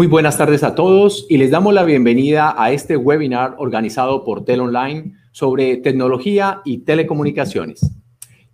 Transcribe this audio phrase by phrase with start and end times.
[0.00, 4.46] Muy buenas tardes a todos y les damos la bienvenida a este webinar organizado por
[4.46, 7.82] Tel Online sobre tecnología y telecomunicaciones.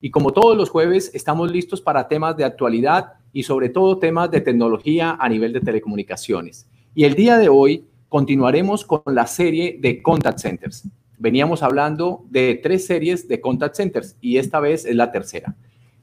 [0.01, 4.29] Y como todos los jueves, estamos listos para temas de actualidad y sobre todo temas
[4.33, 6.67] de tecnología a nivel de telecomunicaciones.
[6.97, 10.89] Y el día de hoy continuaremos con la serie de contact centers.
[11.17, 15.55] Veníamos hablando de tres series de contact centers y esta vez es la tercera.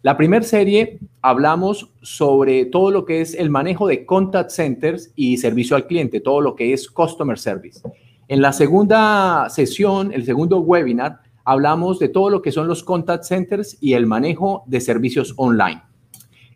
[0.04, 5.38] La primera serie hablamos sobre todo lo que es el manejo de contact centers y
[5.38, 7.80] servicio al cliente, todo lo que es customer service.
[8.28, 13.24] En la segunda sesión, el segundo webinar, hablamos de todo lo que son los contact
[13.24, 15.82] centers y el manejo de servicios online.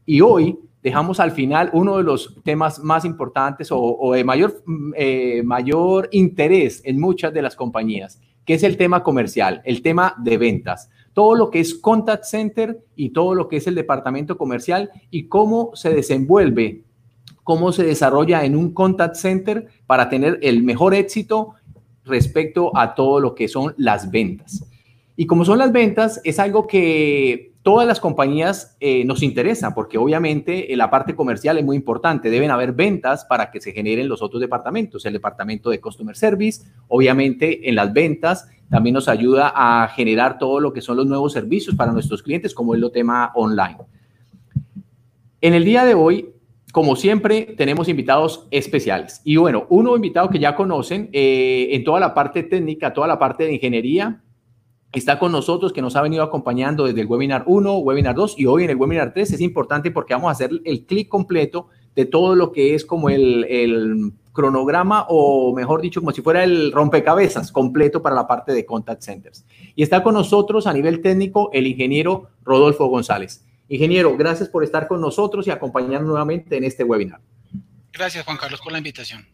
[0.06, 4.62] Y hoy dejamos al final uno de los temas más importantes o, de mayor,
[4.98, 10.16] eh, mayor interés en muchas de las compañías, que es el tema comercial, el tema
[10.22, 14.38] de ventas todo lo que es contact center y todo lo que es el departamento
[14.38, 16.84] comercial y cómo se desenvuelve,
[17.44, 21.56] cómo se desarrolla en un contact center para tener el mejor éxito
[22.06, 24.64] respecto a todo lo que son las ventas.
[25.16, 29.98] Y como son las ventas, es algo que todas las compañías eh, nos interesa, porque
[29.98, 32.30] obviamente eh, la parte comercial es muy importante.
[32.30, 36.64] Deben haber ventas para que se generen los otros departamentos, el departamento de Customer Service,
[36.88, 41.34] obviamente en las ventas también nos ayuda a generar todo lo que son los nuevos
[41.34, 43.80] servicios para nuestros clientes, como es lo tema online.
[45.42, 46.30] En el día de hoy,
[46.72, 49.20] como siempre, tenemos invitados especiales.
[49.26, 53.20] Y bueno, uno invitado que ya conocen eh, en toda la parte técnica, toda la
[53.20, 54.22] parte de ingeniería,
[54.98, 58.46] está con nosotros, que nos ha venido acompañando desde el webinar 1, webinar 2 y
[58.46, 59.34] hoy en el webinar 3.
[59.34, 63.10] Es importante porque vamos a hacer el clic completo de todo lo que es como
[63.10, 68.54] el, el cronograma o mejor dicho, como si fuera el rompecabezas completo para la parte
[68.54, 69.46] de contact centers.
[69.76, 73.44] Y está con nosotros a nivel técnico el ingeniero Rodolfo González.
[73.68, 77.20] Ingeniero, gracias por estar con nosotros y acompañarnos nuevamente en este webinar.
[77.92, 79.26] Gracias, Juan Carlos, por la invitación.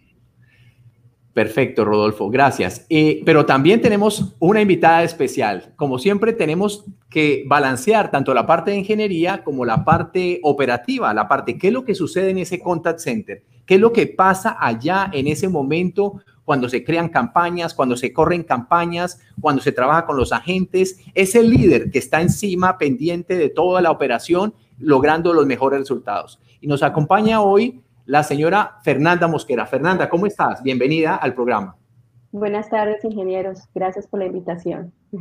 [1.34, 2.86] Perfecto, Rodolfo, gracias.
[2.90, 5.74] Eh, pero también tenemos una invitada especial.
[5.76, 11.28] Como siempre, tenemos que balancear tanto la parte de ingeniería como la parte operativa, la
[11.28, 13.44] parte, ¿qué es lo que sucede en ese contact center?
[13.66, 18.14] ¿Qué es lo que pasa allá en ese momento cuando se crean campañas, cuando se
[18.14, 21.00] corren campañas, cuando se trabaja con los agentes?
[21.16, 26.40] Es el líder que está encima, pendiente de toda la operación, logrando los mejores resultados.
[26.62, 29.66] Y nos acompaña hoy la señora Fernanda Mosquera.
[29.66, 30.62] Fernanda, ¿cómo estás?
[30.62, 31.76] Bienvenida al programa.
[32.32, 33.60] Buenas tardes, ingenieros.
[33.74, 34.92] Gracias por la invitación.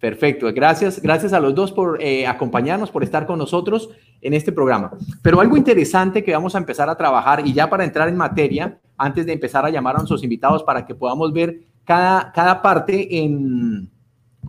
[0.00, 3.90] Perfecto, gracias, gracias a los dos por eh, acompañarnos, por estar con nosotros
[4.22, 4.92] en este programa.
[5.20, 8.78] Pero algo interesante que vamos a empezar a trabajar y ya para entrar en materia,
[8.96, 13.18] antes de empezar a llamar a nuestros invitados para que podamos ver cada, cada parte
[13.18, 13.90] en,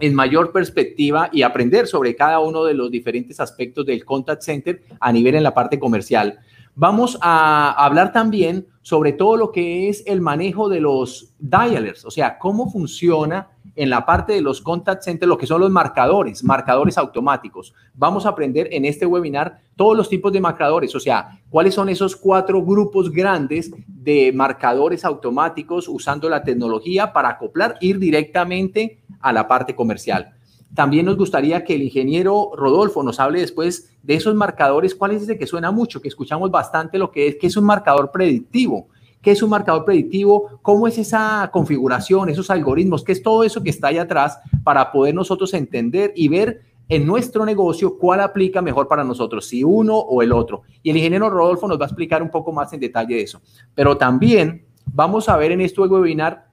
[0.02, 4.82] en mayor perspectiva y aprender sobre cada uno de los diferentes aspectos del contact center
[5.00, 6.40] a nivel en la parte comercial.
[6.76, 12.12] Vamos a hablar también sobre todo lo que es el manejo de los dialers, o
[12.12, 16.44] sea, cómo funciona en la parte de los contact centers lo que son los marcadores,
[16.44, 17.74] marcadores automáticos.
[17.94, 21.90] Vamos a aprender en este webinar todos los tipos de marcadores, o sea, cuáles son
[21.90, 29.32] esos cuatro grupos grandes de marcadores automáticos usando la tecnología para acoplar, ir directamente a
[29.32, 30.34] la parte comercial.
[30.74, 35.24] También nos gustaría que el ingeniero Rodolfo nos hable después de esos marcadores, cuál es
[35.24, 38.88] ese que suena mucho, que escuchamos bastante lo que es, que es un marcador predictivo.
[39.22, 40.60] ¿Qué es un marcador predictivo?
[40.62, 43.04] ¿Cómo es esa configuración, esos algoritmos?
[43.04, 47.06] ¿Qué es todo eso que está ahí atrás para poder nosotros entender y ver en
[47.06, 50.64] nuestro negocio cuál aplica mejor para nosotros, si uno o el otro?
[50.82, 53.42] Y el ingeniero Rodolfo nos va a explicar un poco más en detalle de eso.
[53.76, 56.48] Pero también vamos a ver en este webinar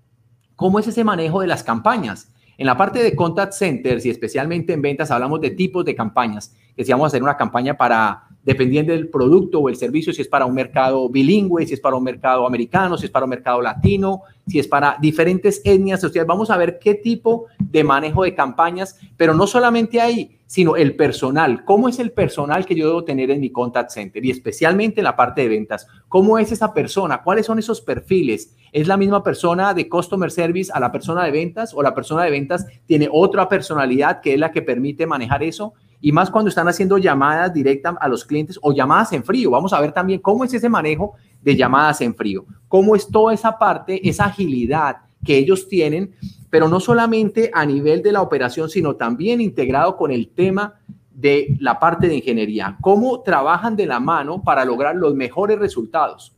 [0.55, 2.31] cómo es ese manejo de las campañas.
[2.59, 6.55] En la parte de contact centers y especialmente en ventas hablamos de tipos de campañas,
[6.76, 10.47] que si hacer una campaña para, dependiendo del producto o el servicio, si es para
[10.47, 14.23] un mercado bilingüe, si es para un mercado americano, si es para un mercado latino,
[14.47, 16.27] si es para diferentes etnias sociales.
[16.27, 20.97] Vamos a ver qué tipo de manejo de campañas, pero no solamente ahí, sino el
[20.97, 21.62] personal.
[21.67, 24.25] ¿Cómo es el personal que yo debo tener en mi contact center?
[24.25, 25.87] Y especialmente en la parte de ventas.
[26.09, 27.23] ¿Cómo es esa persona?
[27.23, 28.56] ¿Cuáles son esos perfiles?
[28.73, 32.25] ¿Es la misma persona de customer service a la persona de ventas o la persona
[32.25, 35.75] de ventas tiene otra personalidad que es la que permite manejar eso?
[36.00, 39.50] Y más cuando están haciendo llamadas directas a los clientes o llamadas en frío.
[39.50, 42.45] Vamos a ver también cómo es ese manejo de llamadas en frío.
[42.69, 46.15] Cómo es toda esa parte, esa agilidad que ellos tienen
[46.50, 50.75] pero no solamente a nivel de la operación, sino también integrado con el tema
[51.11, 52.77] de la parte de ingeniería.
[52.81, 56.35] Cómo trabajan de la mano para lograr los mejores resultados.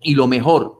[0.00, 0.78] Y lo mejor,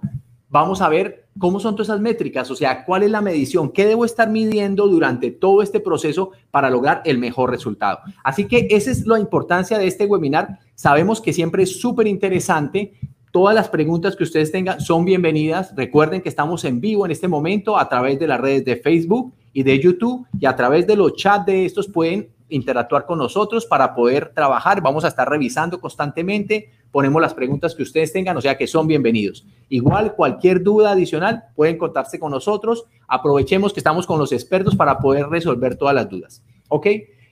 [0.48, 2.50] vamos a ver ¿cómo son todas esas métricas?
[2.50, 3.70] O sea, ¿cuál es la medición?
[3.70, 8.00] ¿Qué debo estar midiendo durante todo este proceso para lograr el mejor resultado?
[8.22, 10.58] Así que esa es la importancia de este webinar.
[10.74, 12.94] Sabemos que siempre es súper interesante.
[13.32, 15.74] Todas las preguntas que ustedes tengan son bienvenidas.
[15.76, 19.34] Recuerden que estamos en vivo en este momento a través de las redes de Facebook
[19.52, 23.66] y de YouTube y a través de los chats de estos pueden interactuar con nosotros
[23.66, 24.80] para poder trabajar.
[24.80, 28.86] Vamos a estar revisando constantemente, ponemos las preguntas que ustedes tengan, o sea que son
[28.86, 29.44] bienvenidos.
[29.68, 32.84] Igual, cualquier duda adicional, pueden contarse con nosotros.
[33.08, 36.44] Aprovechemos que estamos con los expertos para poder resolver todas las dudas.
[36.68, 36.86] ¿Ok?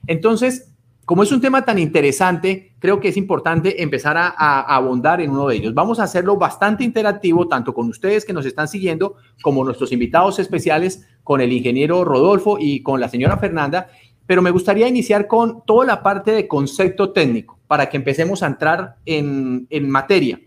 [0.08, 0.74] Entonces,
[1.04, 5.30] como es un tema tan interesante, creo que es importante empezar a, a, abundar en
[5.30, 5.74] uno de ellos.
[5.74, 10.40] Vamos a hacerlo bastante interactivo, tanto con ustedes que nos están siguiendo, como nuestros invitados
[10.40, 13.86] especiales, con el ingeniero Rodolfo y con la señora Fernanda
[14.24, 18.48] pero me gustaría iniciar con toda la parte de concepto técnico para que empecemos a
[18.48, 20.38] entrar en, en materia.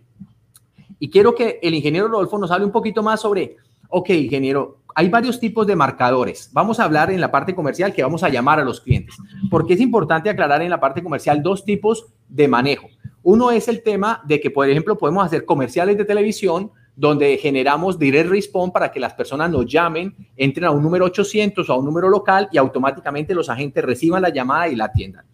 [0.99, 3.55] Y quiero que el ingeniero Rodolfo nos hable un poquito más sobre,
[3.89, 6.51] ok, ingeniero, hay varios tipos de marcadores.
[6.53, 9.15] Vamos a hablar en la parte comercial que vamos a llamar a los clientes,
[9.49, 12.89] porque es importante aclarar en la parte comercial dos tipos de manejo.
[13.23, 17.97] Uno es el tema de que, por ejemplo, podemos hacer comerciales de televisión donde generamos
[17.97, 21.79] direct response para que las personas nos llamen, entren a un número 800 o a
[21.79, 25.25] un número local y automáticamente los agentes reciban la llamada y la atiendan.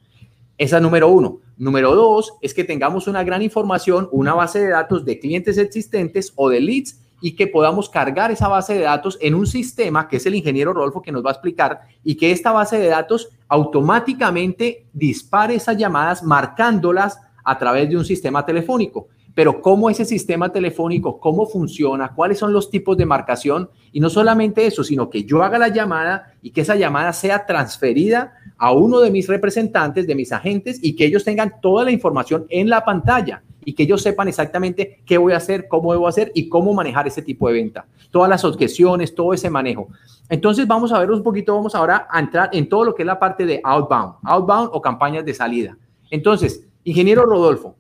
[0.62, 1.40] Esa es número uno.
[1.62, 6.34] Número dos es que tengamos una gran información, una base de datos de clientes existentes
[6.36, 10.18] o de leads y que podamos cargar esa base de datos en un sistema que
[10.18, 13.30] es el ingeniero Rolfo que nos va a explicar y que esta base de datos
[13.48, 19.10] automáticamente dispare esas llamadas marcándolas a través de un sistema telefónico.
[19.36, 24.10] Pero cómo ese sistema telefónico, cómo funciona, cuáles son los tipos de marcación y no
[24.10, 28.72] solamente eso, sino que yo haga la llamada y que esa llamada sea transferida a
[28.74, 32.70] uno de mis representantes, de mis agentes y que ellos tengan toda la información en
[32.70, 36.48] la pantalla y que ellos sepan exactamente qué voy a hacer, cómo debo hacer y
[36.48, 37.88] cómo manejar ese tipo de venta.
[38.12, 39.88] Todas las objeciones, todo ese manejo.
[40.30, 43.08] Entonces vamos a ver un poquito, vamos ahora a entrar en todo lo que es
[43.08, 45.76] la parte de outbound, outbound o campañas de salida.
[46.12, 47.76] Entonces, ingeniero Rodolfo,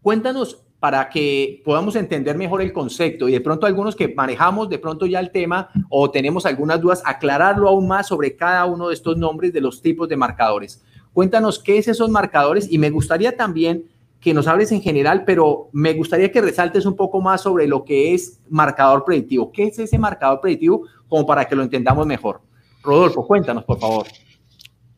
[0.00, 4.78] cuéntanos para que podamos entender mejor el concepto y de pronto algunos que manejamos de
[4.78, 8.94] pronto ya el tema o tenemos algunas dudas, aclararlo aún más sobre cada uno de
[8.94, 10.82] estos nombres de los tipos de marcadores.
[11.12, 13.84] Cuéntanos qué es esos marcadores y me gustaría también
[14.20, 17.84] que nos hables en general, pero me gustaría que resaltes un poco más sobre lo
[17.84, 19.52] que es marcador predictivo.
[19.52, 20.86] ¿Qué es ese marcador predictivo?
[21.08, 22.40] Como para que lo entendamos mejor.
[22.82, 24.06] Rodolfo, cuéntanos, por favor.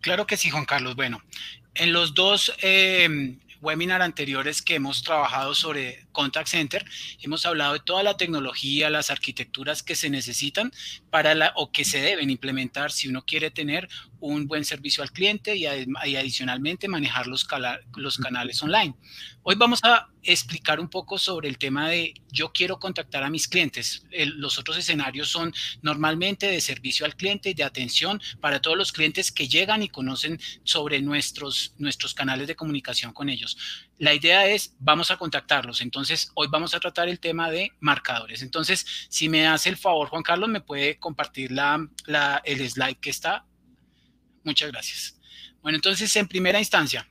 [0.00, 0.96] Claro que sí, Juan Carlos.
[0.96, 1.20] Bueno,
[1.74, 6.84] en los dos eh, webinar anteriores que hemos trabajado sobre Contact Center,
[7.20, 10.72] hemos hablado de toda la tecnología, las arquitecturas que se necesitan
[11.10, 13.88] para la o que se deben implementar si uno quiere tener
[14.20, 17.46] un buen servicio al cliente y, adicionalmente manejar los,
[17.96, 18.94] los canales online.
[19.42, 23.48] Hoy vamos a explicar un poco sobre el tema de yo quiero contactar a mis
[23.48, 24.04] clientes.
[24.36, 28.92] los otros escenarios son normalmente de servicio al cliente y de atención para todos los
[28.92, 33.56] clientes que llegan y conocen sobre nuestros, nuestros canales de comunicación con ellos.
[34.00, 35.82] La idea es, vamos a contactarlos.
[35.82, 38.40] Entonces, hoy vamos a tratar el tema de marcadores.
[38.40, 41.86] Entonces, si me hace el favor, Juan Carlos, me puede compartir la,
[42.44, 43.44] el slide que está.
[44.42, 45.20] Muchas gracias.
[45.60, 47.06] Bueno, entonces, en primera instancia,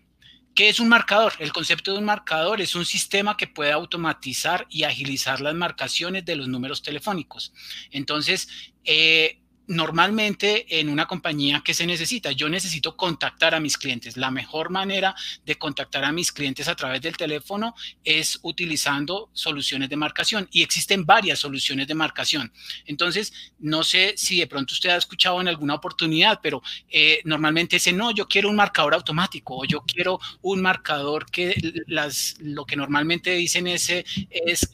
[0.56, 1.32] ¿Qué es un marcador?
[1.40, 6.26] El concepto de un marcador es un sistema que puede automatizar y agilizar las marcaciones
[6.26, 7.54] de los números telefónicos.
[7.92, 8.50] Entonces,
[8.84, 9.39] eh,
[9.70, 14.18] normalmente en una compañía que se necesita, yo necesito contactar a mis clientes.
[14.18, 15.14] La mejor manera
[15.46, 20.64] de contactar a mis clientes a través del teléfono es utilizando soluciones de marcación y
[20.64, 22.52] existen varias soluciones de marcación.
[22.88, 27.76] Entonces, no sé si de pronto usted ha escuchado en alguna oportunidad, pero eh, normalmente
[27.76, 32.66] dice, no, yo quiero un marcador automático o yo quiero un marcador que las, lo
[32.66, 33.88] que normalmente dicen es,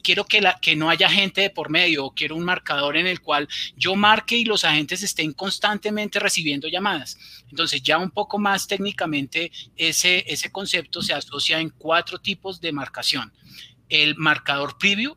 [0.02, 3.06] quiero que, la, que no haya gente de por medio o quiero un marcador en
[3.06, 7.18] el cual yo marque y los agentes estén constantemente recibiendo llamadas.
[7.50, 12.72] Entonces, ya un poco más técnicamente, ese, ese concepto se asocia en cuatro tipos de
[12.72, 13.32] marcación.
[13.88, 15.16] El marcador preview,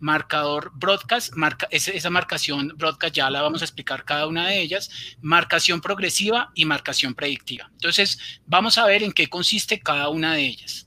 [0.00, 1.32] marcador broadcast,
[1.70, 6.64] esa marcación broadcast ya la vamos a explicar cada una de ellas, marcación progresiva y
[6.64, 7.68] marcación predictiva.
[7.72, 10.85] Entonces, vamos a ver en qué consiste cada una de ellas.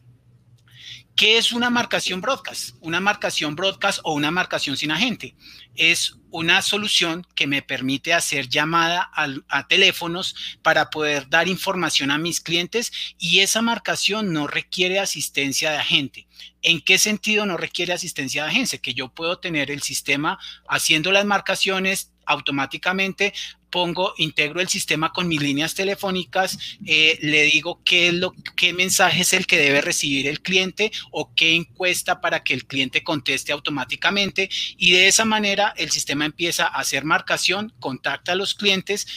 [1.20, 2.78] ¿Qué es una marcación broadcast?
[2.80, 5.36] Una marcación broadcast o una marcación sin agente
[5.76, 12.18] es una solución que me permite hacer llamada a, teléfonos para poder dar información a
[12.18, 16.28] mis clientes y esa marcación no requiere asistencia de agente.
[16.62, 18.80] ¿En qué sentido no requiere asistencia de agencia?
[18.80, 23.33] Que yo puedo tener el sistema haciendo las marcaciones automáticamente
[23.69, 27.81] pongo, integro el sistema con mis líneas telefónicas, eh, le digo
[28.13, 32.53] lo, qué mensaje es el que debe recibir el cliente o qué encuesta para que
[32.53, 34.50] el cliente conteste automáticamente.
[34.77, 39.07] Y de esa manera el sistema empieza a hacer marcación, contacta a los clientes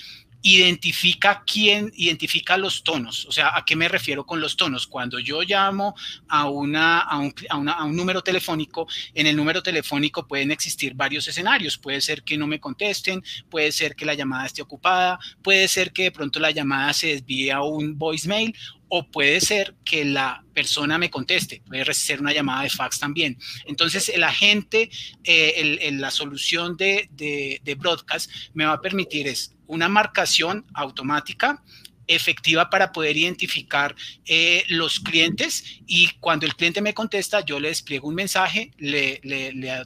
[0.42, 3.26] identifica quién, identifica los tonos.
[3.26, 4.86] O sea, ¿a qué me refiero con los tonos?
[4.86, 5.94] Cuando yo llamo
[6.28, 7.32] a, una, a, un,
[7.68, 11.78] a, un número telefónico, en el número telefónico pueden existir varios escenarios.
[11.78, 15.92] Puede ser que no me contesten, puede ser que la llamada esté ocupada, puede ser
[15.92, 18.54] que de pronto la llamada se desvíe a un voicemail
[18.94, 23.38] o puede ser que la persona me conteste, puede ser una llamada de fax también.
[23.64, 24.90] Entonces, el agente,
[25.24, 31.62] eh, la solución de, de, de broadcast me va a permitir es una marcación automática
[32.06, 33.94] efectiva para poder identificar
[34.26, 39.20] eh, los clientes y cuando el cliente me contesta, yo le despliego un mensaje, le,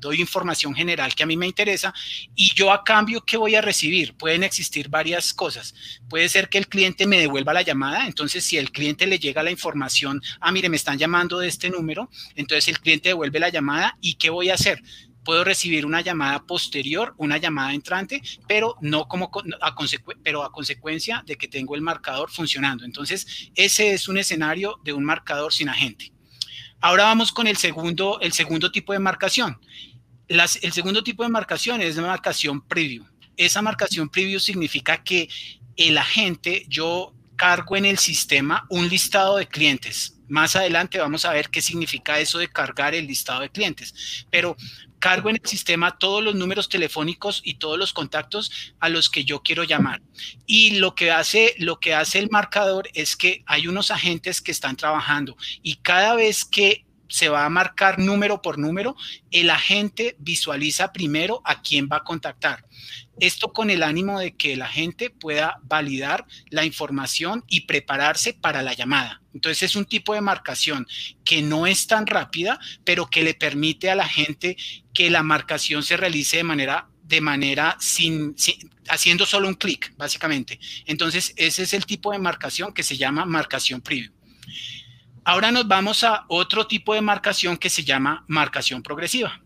[0.00, 1.94] doy información general que a mí me interesa
[2.34, 4.14] y yo a cambio, ¿qué voy a recibir?
[4.14, 5.74] Pueden existir varias cosas.
[6.08, 9.42] Puede ser que el cliente me devuelva la llamada, entonces si el cliente le llega
[9.42, 13.50] la información, ah, mire, me están llamando de este número, entonces el cliente devuelve la
[13.50, 14.82] llamada y ¿qué voy a hacer?
[15.26, 19.30] Puedo recibir una llamada posterior, una llamada entrante, pero no como
[19.60, 19.74] a,
[20.22, 22.84] pero a consecuencia de que tengo el marcador funcionando.
[22.84, 26.12] Entonces, ese es un escenario de un marcador sin agente.
[26.80, 29.58] Ahora vamos con el segundo, el segundo tipo de marcación.
[30.28, 33.04] el segundo tipo de marcación es la marcación preview.
[33.36, 35.28] Esa marcación preview significa que
[35.76, 40.18] el agente, yo cargo en el sistema un listado de clientes.
[40.28, 44.26] Más adelante vamos a ver qué significa eso de cargar el listado de clientes.
[44.30, 44.56] Pero
[45.06, 49.24] cargo en el sistema todos los números telefónicos y todos los contactos a los que
[49.24, 50.02] yo quiero llamar.
[50.46, 54.50] Y lo que hace, lo que hace el marcador es que hay unos agentes que
[54.50, 58.96] están trabajando y cada vez que se va a marcar número por número,
[59.30, 62.64] el agente visualiza primero a quién va a contactar.
[63.18, 68.62] Esto con el ánimo de que el agente pueda validar la información y prepararse para
[68.62, 69.22] la llamada.
[69.32, 70.86] Entonces es un tipo de marcación
[71.24, 74.56] que no es tan rápida, pero que le permite a la gente
[74.92, 78.34] que la marcación se realice de manera de manera sin,
[78.88, 80.58] haciendo solo un clic, básicamente.
[80.86, 84.15] Entonces, ese es el tipo de marcación que se llama marcación preview.
[85.28, 89.42] Ahora nos vamos a otro tipo de marcación que se llama marcación progresiva.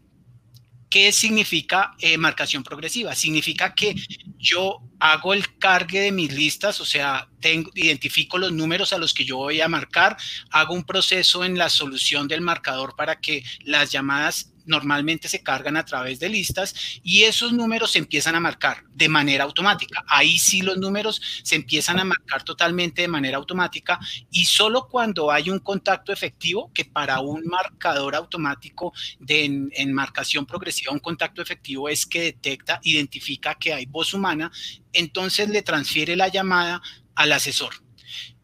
[0.90, 3.14] ¿Qué significa eh, marcación progresiva?
[3.14, 3.94] Significa que
[4.36, 9.14] yo hago el cargue de mis listas, o sea, tengo, identifico los números a los
[9.14, 10.18] que yo voy a marcar,
[10.50, 15.76] hago un proceso en la solución del marcador para que las llamadas normalmente se cargan
[15.76, 20.04] a través de listas y esos números se empiezan a marcar de manera automática.
[20.06, 23.98] Ahí sí los números se empiezan a marcar totalmente de manera automática
[24.30, 30.46] y solo cuando hay un contacto efectivo, que para un marcador automático de en, marcación
[30.46, 34.52] progresiva, un contacto efectivo es que detecta, identifica que hay voz humana,
[34.92, 36.80] entonces le transfiere la llamada
[37.16, 37.74] al asesor.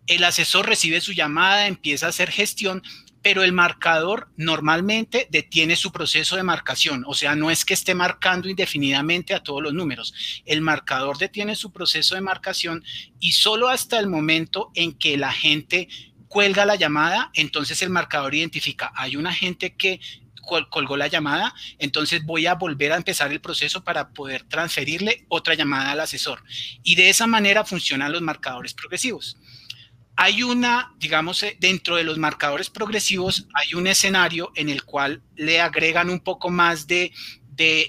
[0.09, 2.83] El asesor recibe su llamada, empieza a hacer gestión
[3.27, 7.93] pero el marcador normalmente detiene su proceso de marcación, o sea, no es que esté
[7.93, 10.15] marcando indefinidamente a todos los números,
[10.45, 12.85] el marcador detiene su proceso de marcación
[13.19, 15.89] y solo hasta el momento en que la gente
[16.29, 19.99] cuelga la llamada, entonces el marcador identifica, hay una gente que
[20.71, 25.55] colgó la llamada, entonces voy a volver a empezar el proceso para poder transferirle otra
[25.55, 26.45] llamada al asesor.
[26.85, 29.37] Y de esa manera funcionan los marcadores progresivos
[30.17, 35.23] hay una, digamos, eh, dentro de los marcadores progresivos, hay un escenario en el cual
[35.37, 37.13] le agregan un poco más de,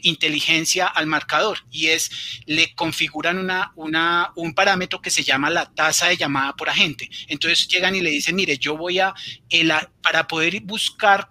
[0.03, 2.09] inteligencia al marcador y es,
[2.45, 7.09] le configuran una, un parámetro que se llama la tasa de llamada por agente.
[7.27, 9.13] Entonces llegan y le dicen, mire, yo voy a,
[10.01, 11.27] para poder buscar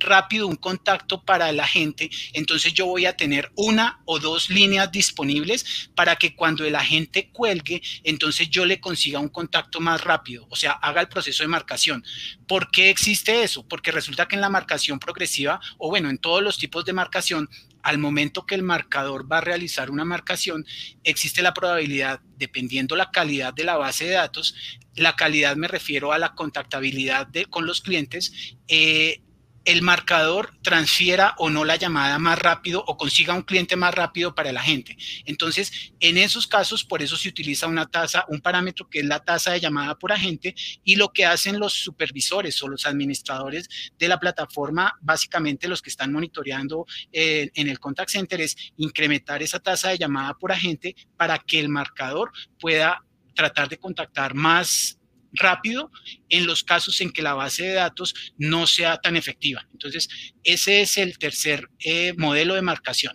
[0.00, 4.90] rápido un contacto para la gente, entonces yo voy a tener una o dos líneas
[4.90, 10.46] disponibles para que cuando el agente cuelgue, entonces yo le consiga un contacto más rápido,
[10.50, 12.04] o sea, haga el proceso de marcación.
[12.46, 13.66] ¿Por qué existe eso?
[13.66, 17.48] Porque resulta que en la marcación progresiva, o bueno, en todos los tipos de marcación,
[17.82, 20.66] al momento que el marcador va a realizar una marcación,
[21.04, 24.54] existe la probabilidad, dependiendo la calidad de la base de datos,
[24.94, 29.22] la calidad me refiero a la contactabilidad de, con los clientes, eh,
[29.64, 34.34] el marcador transfiera o no la llamada más rápido o consiga un cliente más rápido
[34.34, 34.96] para la gente.
[35.26, 39.20] Entonces, en esos casos, por eso se utiliza una tasa, un parámetro que es la
[39.20, 44.08] tasa de llamada por agente y lo que hacen los supervisores o los administradores de
[44.08, 49.60] la plataforma, básicamente los que están monitoreando eh, en el contact center es incrementar esa
[49.60, 54.99] tasa de llamada por agente para que el marcador pueda tratar de contactar más
[55.32, 55.90] rápido
[56.28, 59.66] en los casos en que la base de datos no sea tan efectiva.
[59.72, 60.08] Entonces,
[60.44, 63.14] ese es el tercer eh, modelo de marcación.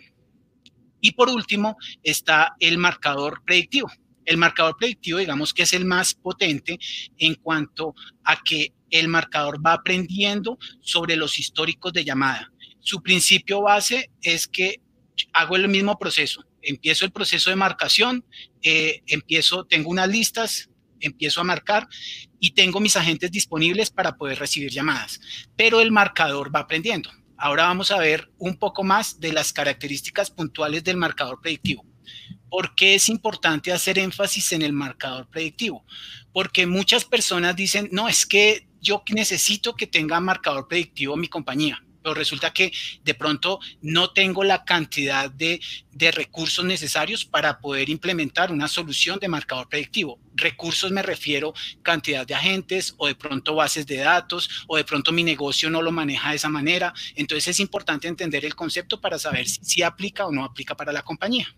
[1.00, 3.90] Y por último está el marcador predictivo.
[4.24, 6.78] El marcador predictivo, digamos que es el más potente
[7.18, 7.94] en cuanto
[8.24, 12.52] a que el marcador va aprendiendo sobre los históricos de llamada.
[12.80, 14.80] Su principio base es que
[15.32, 16.44] hago el mismo proceso.
[16.62, 18.24] Empiezo el proceso de marcación,
[18.62, 20.70] eh, empiezo, tengo unas listas,
[21.00, 21.88] empiezo a marcar
[22.40, 25.20] y tengo mis agentes disponibles para poder recibir llamadas,
[25.56, 27.10] pero el marcador va aprendiendo.
[27.38, 31.84] Ahora vamos a ver un poco más de las características puntuales del marcador predictivo.
[32.48, 35.84] ¿Por qué es importante hacer énfasis en el marcador predictivo?
[36.32, 41.85] Porque muchas personas dicen, no, es que yo necesito que tenga marcador predictivo mi compañía
[42.06, 42.72] pero resulta que
[43.02, 45.60] de pronto no tengo la cantidad de,
[46.12, 50.20] recursos necesarios para poder implementar una solución de marcador predictivo.
[50.36, 55.10] Recursos me refiero cantidad de agentes o de pronto bases de datos o de pronto
[55.10, 56.94] mi negocio no lo maneja de esa manera.
[57.16, 60.92] Entonces es importante entender el concepto para saber si, si aplica o no aplica para
[60.92, 61.48] la compañía.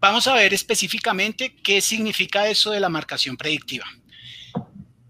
[0.00, 3.84] Vamos a ver específicamente qué significa eso de la marcación predictiva.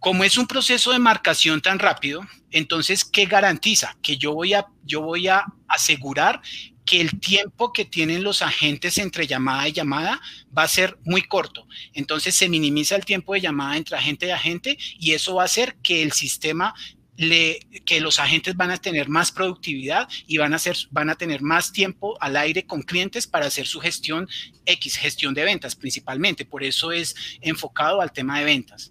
[0.02, 3.96] Como es un proceso de marcación tan rápido, entonces, ¿qué garantiza?
[4.02, 6.42] Que yo voy a, yo voy a asegurar
[6.84, 10.20] que el tiempo que tienen los agentes entre llamada y llamada
[10.58, 11.68] va a ser muy corto.
[11.94, 15.44] Entonces se minimiza el tiempo de llamada entre agente y agente y eso va a
[15.44, 16.74] hacer que el sistema
[17.16, 21.14] le, que los agentes van a tener más productividad y van a, hacer, van a
[21.14, 24.28] tener más tiempo al aire con clientes para hacer su gestión
[24.66, 26.44] X, gestión de ventas principalmente.
[26.44, 28.90] Por eso es enfocado al tema de ventas.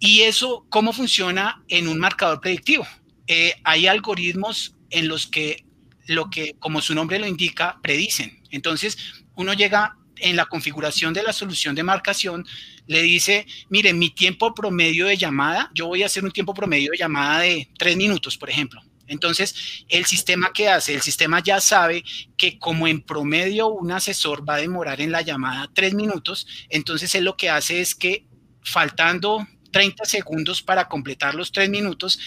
[0.00, 2.86] ¿Y eso cómo funciona en un marcador predictivo?
[3.26, 5.64] Eh, hay algoritmos en los que
[6.06, 8.42] lo que, como su nombre lo indica, predicen.
[8.50, 8.98] Entonces,
[9.36, 12.44] uno llega en la configuración de la solución de marcación,
[12.86, 16.90] le dice, mire, mi tiempo promedio de llamada, yo voy a hacer un tiempo promedio
[16.90, 18.82] de llamada de tres minutos, por ejemplo.
[19.06, 22.02] Entonces, el sistema que hace, el sistema ya sabe
[22.36, 27.14] que como en promedio un asesor va a demorar en la llamada tres minutos, entonces
[27.14, 28.26] él lo que hace es que
[28.62, 32.18] faltando 30 segundos para completar los 3 minutos,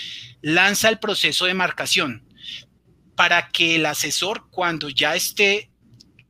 [0.41, 2.25] lanza el proceso de marcación
[3.15, 5.69] para que el asesor cuando ya esté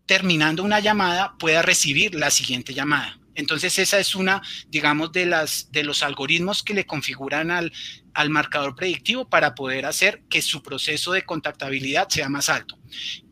[0.05, 3.19] terminando una llamada pueda recibir la siguiente llamada.
[3.35, 7.71] Entonces esa es una, digamos, de, las, de los algoritmos que le configuran al,
[8.13, 12.77] al marcador predictivo para poder hacer que su proceso de contactabilidad sea más alto.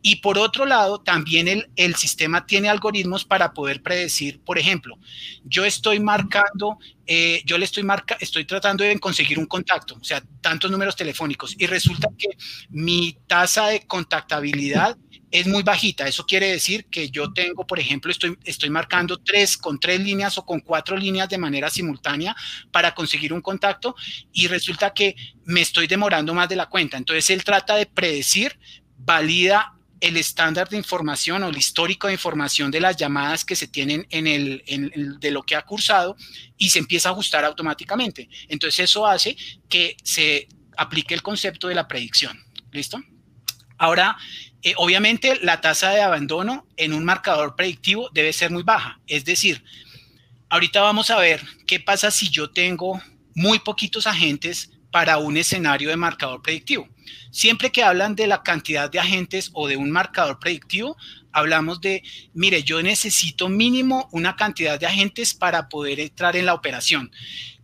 [0.02, 4.98] Y por otro lado, también el, el sistema tiene algoritmos para poder predecir, por ejemplo,
[5.44, 10.04] yo estoy marcando, eh, yo le estoy marca, estoy tratando de conseguir un contacto, o
[10.04, 12.28] sea, tantos números telefónicos, y resulta que
[12.70, 14.96] mi tasa de contactabilidad
[15.32, 16.06] es muy bajita.
[16.06, 20.36] Eso quiere decir que yo tengo, por ejemplo, estoy, estoy marcando tres con tres líneas
[20.38, 22.36] o con cuatro líneas de manera simultánea
[22.70, 23.96] para conseguir un contacto
[24.32, 26.98] y resulta que me estoy demorando más de la cuenta.
[26.98, 28.58] Entonces él trata de predecir,
[29.04, 33.68] valida el estándar de información o el histórico de información de las llamadas que se
[33.68, 36.16] tienen en el, de lo que ha cursado
[36.58, 38.28] y se empieza a ajustar automáticamente.
[38.48, 39.36] Entonces eso hace
[39.68, 42.36] que se aplique el concepto de la predicción.
[42.72, 43.00] ¿Listo?
[43.78, 44.16] Ahora,
[44.62, 49.00] eh, obviamente la tasa de abandono en un marcador predictivo debe ser muy baja.
[49.06, 49.62] Es decir,
[50.48, 53.00] ahorita vamos a ver qué pasa si yo tengo
[53.36, 56.88] muy poquitos agentes para un escenario de marcador predictivo.
[57.32, 60.98] Siempre que hablan de la cantidad de agentes o de un marcador predictivo,
[61.32, 62.02] hablamos de,
[62.34, 67.10] mire, yo necesito mínimo una cantidad de agentes para poder entrar en la operación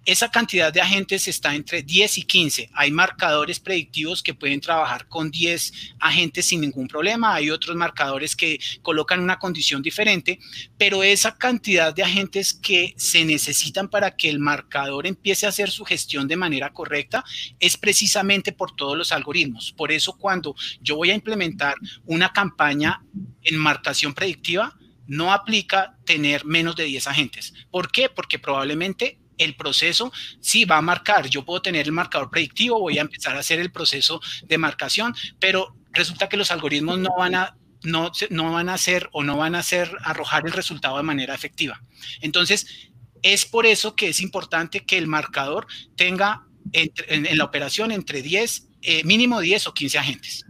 [0.05, 2.71] esa cantidad de agentes está entre 10 y 15.
[2.73, 7.35] Hay marcadores predictivos que pueden trabajar con 10 agentes sin ningún problema.
[7.35, 10.39] Hay otros marcadores que colocan una condición diferente,
[10.79, 15.71] pero esa cantidad de agentes que se necesitan para que el marcador empiece a hacer
[15.71, 17.25] su gestión de manera correcta
[17.61, 19.73] es precisamente por todos los algoritmos.
[19.73, 21.75] Por eso cuando yo voy a implementar
[22.07, 23.03] una campaña
[23.43, 24.75] en marcación predictiva,
[25.07, 27.55] no aplica tener menos de 10 agentes.
[27.71, 28.09] ¿Por qué?
[28.09, 31.29] Porque probablemente el proceso sí va a marcar.
[31.29, 35.15] Yo puedo tener el marcador predictivo, voy a empezar a hacer el proceso de marcación,
[35.39, 39.37] pero resulta que los algoritmos no van a no, no van a hacer o no
[39.37, 41.81] van a hacer arrojar el resultado de manera efectiva.
[42.21, 42.91] Entonces,
[43.23, 48.69] es por eso que es importante que el marcador tenga en, la operación entre 10,
[48.83, 50.45] eh, mínimo 10 o 15 agentes.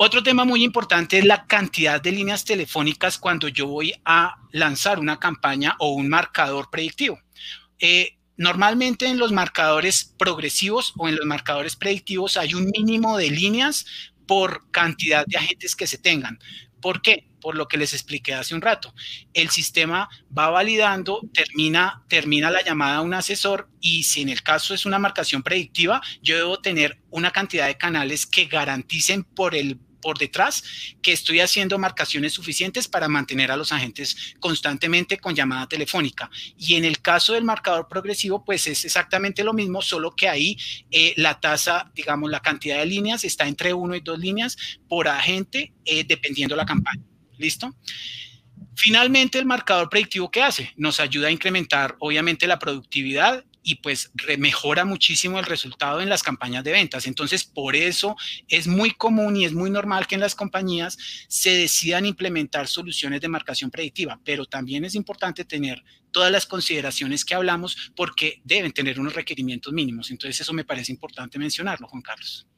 [0.00, 5.00] Otro tema muy importante es la cantidad de líneas telefónicas cuando yo voy a lanzar
[5.00, 7.18] una campaña o un marcador predictivo.
[7.80, 13.30] Eh, normalmente en los marcadores progresivos o en los marcadores predictivos hay un mínimo de
[13.30, 13.86] líneas
[14.26, 16.38] por cantidad de agentes que se tengan.
[16.80, 17.26] ¿Por qué?
[17.40, 18.94] Por lo que les expliqué hace un rato.
[19.32, 24.42] El sistema va validando, termina, termina la llamada a un asesor y si en el
[24.42, 29.54] caso es una marcación predictiva, yo debo tener una cantidad de canales que garanticen por
[29.54, 30.62] el por detrás
[31.02, 36.30] que estoy haciendo marcaciones suficientes para mantener a los agentes constantemente con llamada telefónica.
[36.56, 40.56] Y en el caso del marcador progresivo, pues es exactamente lo mismo, solo que ahí
[40.90, 44.56] eh, la tasa, digamos, la cantidad de líneas está entre uno y dos líneas
[44.88, 47.02] por agente, eh, dependiendo la campaña.
[47.36, 47.74] ¿Listo?
[48.74, 50.72] Finalmente, el marcador predictivo, ¿qué hace?
[50.76, 56.22] Nos ayuda a incrementar, obviamente, la productividad y pues mejora muchísimo el resultado en las
[56.22, 57.06] campañas de ventas.
[57.06, 58.16] Entonces, por eso
[58.48, 60.96] es muy común y es muy normal que en las compañías
[61.28, 67.26] se decidan implementar soluciones de marcación predictiva, pero también es importante tener todas las consideraciones
[67.26, 70.10] que hablamos porque deben tener unos requerimientos mínimos.
[70.10, 72.48] Entonces, eso me parece importante mencionarlo, Juan Carlos.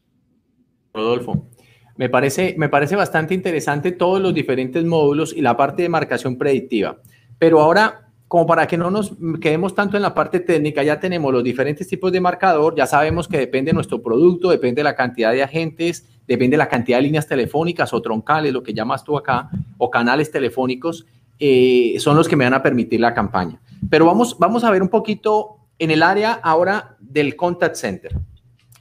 [0.94, 1.50] Rodolfo.
[1.96, 6.38] Me parece, me parece bastante interesante todos los diferentes módulos y la parte de marcación
[6.38, 7.02] predictiva.
[7.36, 11.32] Pero ahora como para que no nos quedemos tanto en la parte técnica, ya tenemos
[11.32, 14.94] los diferentes tipos de marcador, ya sabemos que depende de nuestro producto, depende de la
[14.94, 19.02] cantidad de agentes, depende de la cantidad de líneas telefónicas o troncales, lo que llamas
[19.02, 21.06] tú acá, o canales telefónicos,
[21.40, 23.60] eh, son los que me van a permitir la campaña.
[23.90, 28.16] Pero vamos, vamos a ver un poquito en el área ahora del contact center.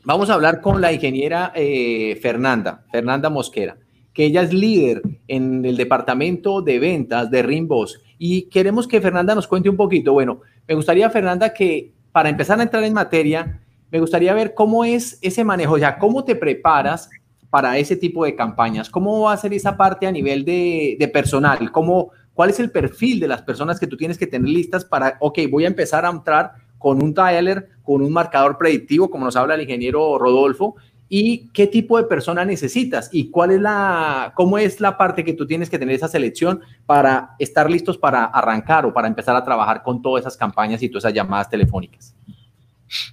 [0.03, 3.77] Vamos a hablar con la ingeniera eh, Fernanda, Fernanda Mosquera,
[4.13, 9.33] que ella es líder en el departamento de ventas de Rimbos y queremos que Fernanda
[9.33, 10.11] nos cuente un poquito.
[10.11, 14.83] Bueno, me gustaría, Fernanda, que para empezar a entrar en materia, me gustaría ver cómo
[14.83, 17.09] es ese manejo, ya cómo te preparas
[17.49, 21.71] para ese tipo de campañas, cómo va a ser esa parte a nivel de, personal,
[21.71, 25.17] cómo, cuál es el perfil de las personas que tú tienes que tener listas para,
[25.21, 29.35] ok, voy a empezar a entrar con un dialer, con un marcador predictivo, como nos
[29.37, 30.75] habla el ingeniero Rodolfo,
[31.09, 35.33] y qué tipo de persona necesitas y cuál es la, cómo es la parte que
[35.33, 39.43] tú tienes que tener esa selección para estar listos para arrancar o para empezar a
[39.43, 42.15] trabajar con todas esas campañas y todas esas llamadas telefónicas.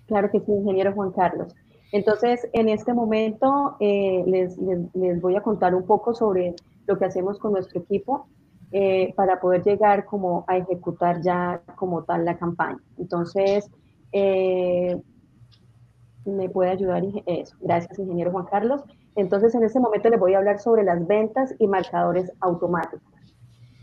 [0.06, 1.54] Claro que sí, ingeniero Juan Carlos.
[1.92, 6.54] Entonces, en este momento eh, les, les, voy a contar un poco sobre
[6.86, 8.28] lo que hacemos con nuestro equipo
[8.72, 12.78] eh, para poder llegar como a ejecutar ya como tal la campaña.
[12.98, 13.70] Entonces,
[14.12, 15.00] eh,
[16.26, 17.56] me puede ayudar eso.
[17.60, 18.82] Gracias, ingeniero Juan Carlos.
[19.14, 23.02] Entonces, en este momento les voy a hablar sobre las ventas y marcadores automáticos.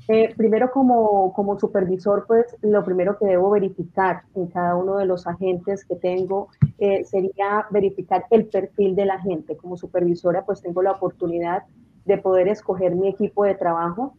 [0.09, 5.05] Eh, primero, como, como supervisor, pues lo primero que debo verificar en cada uno de
[5.05, 9.55] los agentes que tengo eh, sería verificar el perfil de la gente.
[9.55, 11.63] Como supervisora, pues tengo la oportunidad
[12.05, 14.13] de poder escoger mi equipo de trabajo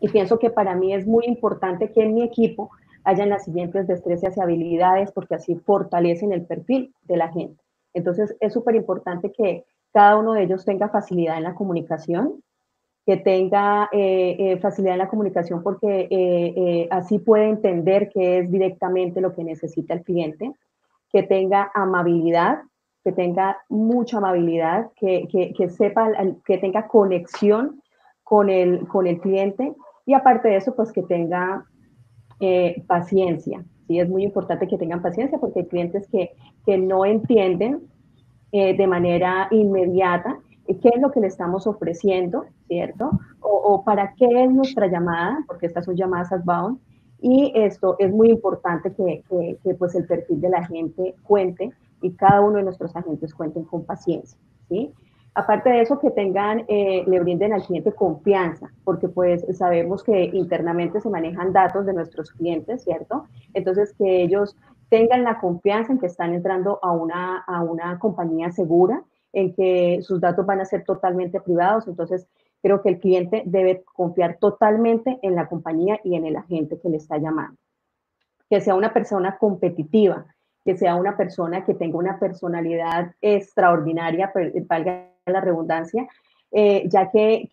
[0.00, 2.70] y pienso que para mí es muy importante que en mi equipo
[3.04, 7.62] hayan las siguientes destrezas y habilidades porque así fortalecen el perfil de la gente.
[7.94, 12.42] Entonces, es súper importante que cada uno de ellos tenga facilidad en la comunicación,
[13.04, 18.50] que tenga eh, eh, facilidad en la comunicación porque eh, así puede entender qué es
[18.50, 20.52] directamente lo que necesita el cliente,
[21.10, 22.62] que tenga amabilidad,
[23.04, 26.12] que tenga mucha amabilidad, que, que, sepa,
[26.46, 27.82] que tenga conexión
[28.22, 29.74] con el, con el cliente
[30.06, 31.66] y aparte de eso, pues que tenga
[32.42, 33.64] eh, paciencia.
[33.86, 36.32] Sí, es muy importante que tengan paciencia porque hay clientes que,
[36.66, 37.80] que no entienden
[38.52, 40.38] eh, de manera inmediata
[40.80, 43.10] qué es lo que le estamos ofreciendo, ¿cierto?
[43.40, 46.78] O, para qué es nuestra llamada, porque estas son llamadas outbound.
[47.20, 51.70] Y esto es muy importante que, que, que, pues el perfil de la gente cuente
[52.00, 54.92] y cada uno de nuestros agentes cuenten con paciencia, ¿sí?
[55.34, 60.24] Aparte de eso, que tengan, eh, le brinden al cliente confianza, porque pues sabemos que
[60.24, 63.24] internamente se manejan datos de nuestros clientes, ¿cierto?
[63.54, 64.56] Entonces, que ellos
[64.90, 70.00] tengan la confianza en que están entrando a una, a una compañía segura, en que
[70.02, 71.88] sus datos van a ser totalmente privados.
[71.88, 72.28] Entonces,
[72.62, 76.90] creo que el cliente debe confiar totalmente en la compañía y en el agente que
[76.90, 77.56] le está llamando.
[78.50, 80.26] Que sea una persona competitiva,
[80.62, 84.30] que sea una persona que tenga una personalidad extraordinaria,
[84.68, 86.08] valga la redundancia,
[86.50, 87.48] eh, ya que,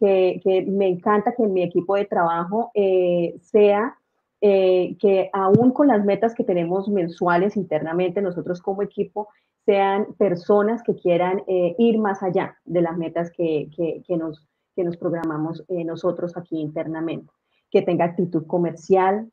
[0.67, 3.95] me encanta que mi equipo de trabajo eh, sea
[4.41, 9.29] eh, que aún con las metas que tenemos mensuales internamente, nosotros como equipo,
[9.65, 13.69] sean personas que quieran ir más allá de las metas que,
[14.17, 17.31] nos, que nos programamos nosotros aquí internamente,
[17.69, 19.29] que tenga actitud comercial,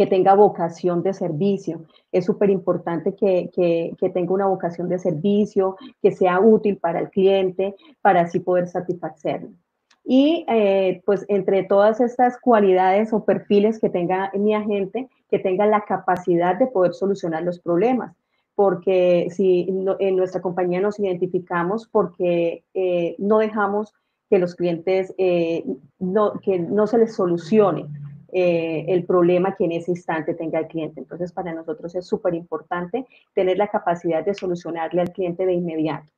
[0.00, 1.84] que tenga vocación de servicio.
[2.10, 3.50] Es súper importante que,
[4.14, 9.50] tenga una vocación de servicio, que sea útil para el cliente, para así poder satisfacerlo.
[10.02, 15.66] Y eh, pues entre todas estas cualidades o perfiles que tenga mi agente, que tenga
[15.66, 18.16] la capacidad de poder solucionar los problemas.
[18.54, 23.92] Porque si en nuestra compañía nos identificamos porque eh, no dejamos
[24.30, 25.62] que los clientes, eh,
[25.98, 27.86] no, que no se les solucione
[28.32, 31.00] eh, el problema que en ese instante tenga el cliente.
[31.00, 36.10] Entonces, para nosotros es súper importante tener la capacidad de solucionarle al cliente de inmediato.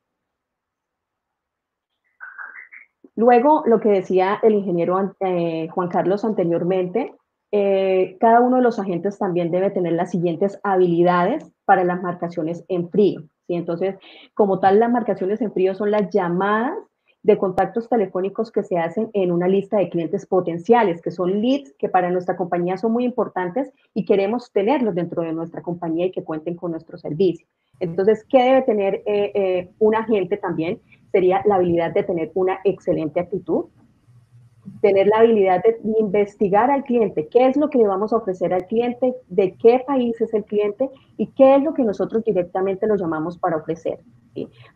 [3.15, 7.13] Luego, lo que decía el ingeniero eh, Juan Carlos anteriormente,
[7.51, 12.65] eh, cada uno de los agentes también debe tener las siguientes habilidades para las marcaciones
[12.67, 13.21] en frío.
[13.45, 13.53] ¿sí?
[13.53, 13.95] Entonces,
[14.33, 16.73] como tal, las marcaciones en frío son las llamadas
[17.23, 21.73] de contactos telefónicos que se hacen en una lista de clientes potenciales, que son leads
[21.79, 26.11] que para nuestra compañía son muy importantes y queremos tenerlos dentro de nuestra compañía y
[26.11, 27.47] que cuenten con nuestro servicio.
[27.79, 30.79] Entonces, ¿qué debe tener eh, eh, un agente también?
[31.11, 33.65] Sería la habilidad de tener una excelente actitud,
[34.81, 38.53] tener la habilidad de investigar al cliente, qué es lo que le vamos a ofrecer
[38.53, 42.85] al cliente, de qué país es el cliente y qué es lo que nosotros directamente
[42.85, 43.99] lo llamamos para ofrecer.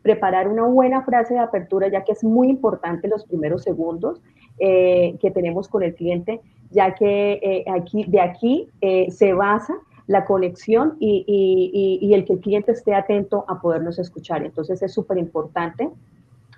[0.01, 4.21] Preparar una buena frase de apertura, ya que es muy importante los primeros segundos
[4.59, 6.41] eh, que tenemos con el cliente,
[6.71, 9.73] ya que eh, aquí, de aquí eh, se basa
[10.07, 14.43] la conexión y, el que el cliente esté atento a podernos escuchar.
[14.43, 15.89] Entonces es súper importante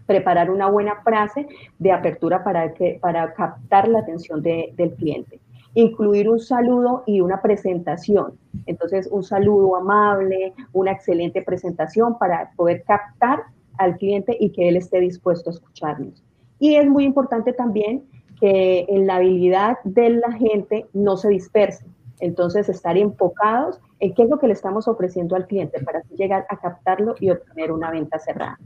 [0.06, 5.40] preparar una buena frase de apertura para, que, para captar la atención del cliente
[5.80, 8.34] incluir un saludo y una presentación.
[8.66, 13.44] Entonces, un saludo amable, una excelente presentación para poder captar
[13.78, 16.24] al cliente y que él esté dispuesto a escucharnos.
[16.60, 18.04] Y es muy importante también
[18.40, 21.86] que en la habilidad de la gente no se disperse.
[22.20, 26.46] Entonces, estar enfocados en qué es lo que le estamos ofreciendo al cliente para llegar
[26.50, 28.60] a captarlo y obtener una venta cerrada.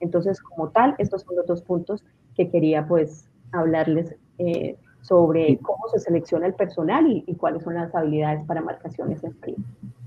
[0.00, 2.04] Entonces, como tal, estos son los dos puntos
[2.34, 7.94] que quería pues hablarles eh, sobre cómo se selecciona el personal y, cuáles son las
[7.94, 9.56] habilidades para marcaciones en frío.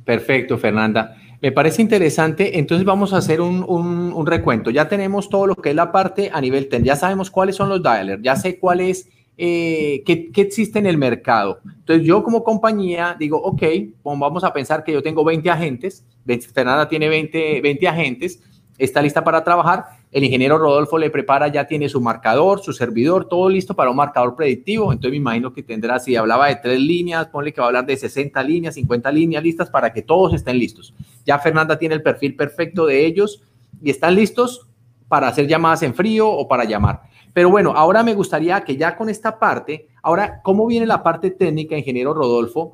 [0.05, 1.15] Perfecto, Fernanda.
[1.41, 2.59] Me parece interesante.
[2.59, 4.69] Entonces vamos a hacer un, un, recuento.
[4.69, 6.83] Ya tenemos todo lo que es la parte a nivel TEN.
[6.83, 8.21] Ya sabemos cuáles son los dialers.
[8.21, 11.59] Ya sé cuál es, eh, qué, qué, existe en el mercado.
[11.65, 13.63] Entonces yo como compañía digo, ok,
[14.03, 16.05] vamos a pensar que yo tengo 20 agentes.
[16.53, 18.43] Fernanda tiene 20, 20 agentes.
[18.77, 23.29] Está lista para trabajar el ingeniero Rodolfo le prepara, ya tiene su marcador, su servidor,
[23.29, 24.91] todo listo para un marcador predictivo.
[24.91, 27.85] Entonces me imagino que tendrá, si hablaba de tres líneas, ponle que va a hablar
[27.85, 30.93] de 60 líneas, 50 líneas listas para que todos estén listos.
[31.25, 33.41] Ya Fernanda tiene el perfil perfecto de ellos
[33.81, 34.67] y están listos
[35.07, 37.03] para hacer llamadas en frío o para llamar.
[37.33, 41.31] Pero bueno, ahora me gustaría que ya con esta parte, ahora, ¿cómo viene la parte
[41.31, 42.73] técnica, ingeniero Rodolfo,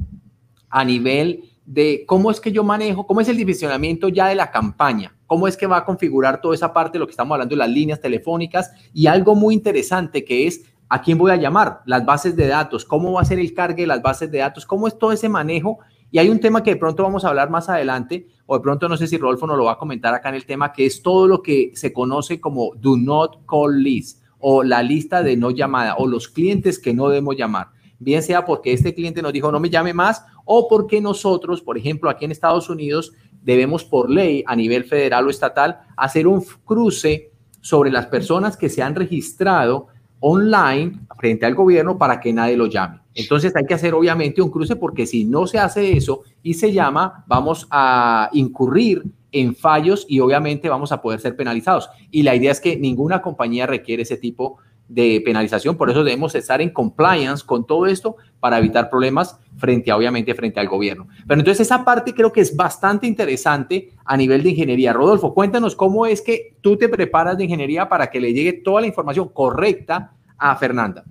[0.69, 4.49] a nivel de cómo es que yo manejo, cómo es el divisionamiento ya de la
[4.49, 5.16] campaña?
[5.27, 7.69] Cómo es que va a configurar toda esa parte, lo que estamos hablando de las
[7.69, 12.35] líneas telefónicas y algo muy interesante que es a quién voy a llamar, las bases
[12.35, 14.97] de datos, cómo va a ser el cargue de las bases de datos, cómo es
[14.97, 15.79] todo ese manejo.
[16.09, 18.87] Y hay un tema que de pronto vamos a hablar más adelante, o de pronto
[18.87, 21.01] no sé si Rodolfo nos lo va a comentar acá en el tema, que es
[21.01, 25.51] todo lo que se conoce como do not call list o la lista de no
[25.51, 27.71] llamada o los clientes que no debemos llamar.
[27.99, 31.77] Bien sea porque este cliente nos dijo no me llame más o porque nosotros, por
[31.77, 33.13] ejemplo, aquí en Estados Unidos,
[33.47, 37.31] debemos por ley a nivel federal o estatal hacer un cruce
[37.61, 39.87] sobre las personas que se han registrado
[40.19, 42.99] online frente al gobierno para que nadie lo llame.
[43.15, 46.73] Entonces hay que hacer obviamente un cruce porque si no se hace eso y se
[46.73, 51.89] llama, vamos a incurrir en fallos y obviamente vamos a poder ser penalizados.
[52.11, 54.57] Y la idea es que ninguna compañía requiere ese tipo
[54.87, 59.91] de penalización, por eso debemos estar en compliance con todo esto para evitar problemas frente
[59.91, 61.07] a, obviamente, frente al gobierno.
[61.27, 64.93] Pero entonces esa parte creo que es bastante interesante a nivel de ingeniería.
[64.93, 68.81] Rodolfo, cuéntanos cómo es que tú te preparas de ingeniería para que le llegue toda
[68.81, 71.03] la información correcta a Fernanda.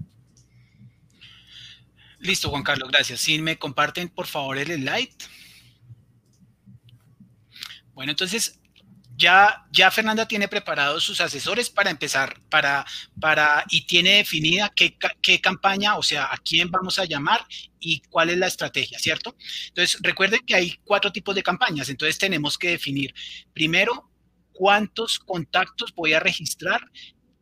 [2.20, 3.20] Listo, Juan Carlos, gracias.
[3.20, 5.10] Si me comparten, por favor, el slide.
[7.94, 8.60] Bueno, entonces
[9.16, 12.84] ya, ya Fernanda tiene preparados sus asesores para empezar, para,
[13.20, 17.44] para, y tiene definida qué, qué, campaña, o sea, a quién vamos a llamar
[17.80, 19.36] y cuál es la estrategia, ¿cierto?
[19.68, 23.14] Entonces, recuerden que hay cuatro tipos de campañas, entonces tenemos que definir
[23.52, 24.10] primero
[24.52, 26.80] cuántos contactos voy a registrar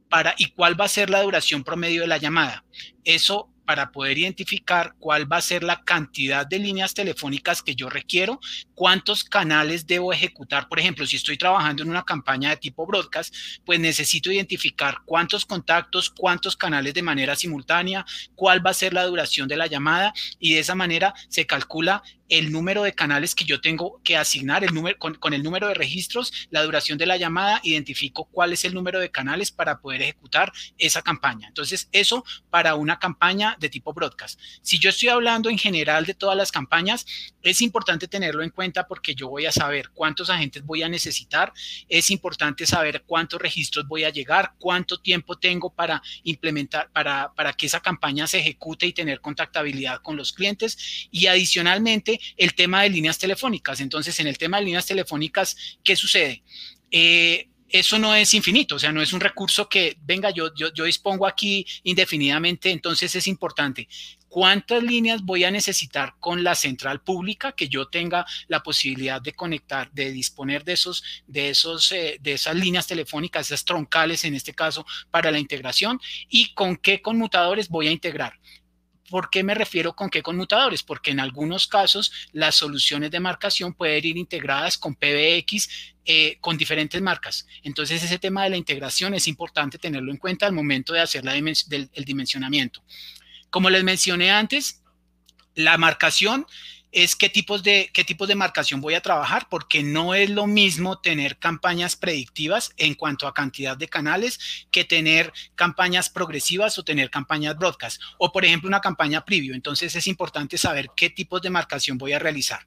[0.08, 2.64] para y cuál va a ser la duración promedio de la llamada.
[3.04, 7.88] Eso para poder identificar cuál va a ser la cantidad de líneas telefónicas que yo
[7.88, 8.40] requiero,
[8.74, 10.68] cuántos canales debo ejecutar.
[10.68, 15.46] Por ejemplo, si estoy trabajando en una campaña de tipo broadcast, pues necesito identificar cuántos
[15.46, 20.12] contactos, cuántos canales de manera simultánea, cuál va a ser la duración de la llamada
[20.38, 24.64] y de esa manera se calcula el número de canales que yo tengo que asignar,
[24.64, 28.64] el número, con, el número de registros, la duración de la llamada, identifico cuál es
[28.64, 31.48] el número de canales para poder ejecutar esa campaña.
[31.48, 34.40] Entonces, eso para una campaña de tipo broadcast.
[34.62, 37.06] Si yo estoy hablando en general de todas las campañas,
[37.42, 41.52] es importante tenerlo en cuenta porque yo voy a saber cuántos agentes voy a necesitar,
[41.88, 47.52] es importante saber cuántos registros voy a llegar, cuánto tiempo tengo para implementar, para, para
[47.52, 52.82] que esa campaña se ejecute y tener contactabilidad con los clientes y adicionalmente el tema
[52.82, 53.80] de líneas telefónicas.
[53.80, 56.42] Entonces, en el tema de líneas telefónicas, ¿qué sucede?
[56.90, 60.72] Eh, eso no es infinito, o sea, no es un recurso que, venga, yo, yo,
[60.72, 63.88] yo dispongo aquí indefinidamente, entonces es importante
[64.34, 69.32] cuántas líneas voy a necesitar con la central pública que yo tenga la posibilidad de
[69.32, 74.34] conectar, de disponer de esos, de esos, eh, de esas líneas telefónicas, esas troncales en
[74.34, 78.40] este caso para la integración y con qué conmutadores voy a integrar.
[79.10, 80.82] ¿Por qué me refiero con qué conmutadores?
[80.82, 86.56] Porque en algunos casos las soluciones de marcación pueden ir integradas con PBX eh, con
[86.56, 87.46] diferentes marcas.
[87.62, 91.24] Entonces ese tema de la integración es importante tenerlo en cuenta al momento de hacer
[91.26, 92.82] el dimensionamiento.
[93.50, 94.82] Como les mencioné antes,
[95.54, 96.46] la marcación
[96.94, 100.46] es qué tipos, de, qué tipos de marcación voy a trabajar, porque no es lo
[100.46, 106.84] mismo tener campañas predictivas en cuanto a cantidad de canales que tener campañas progresivas o
[106.84, 109.54] tener campañas broadcast, o por ejemplo una campaña preview.
[109.54, 112.66] Entonces es importante saber qué tipos de marcación voy a realizar.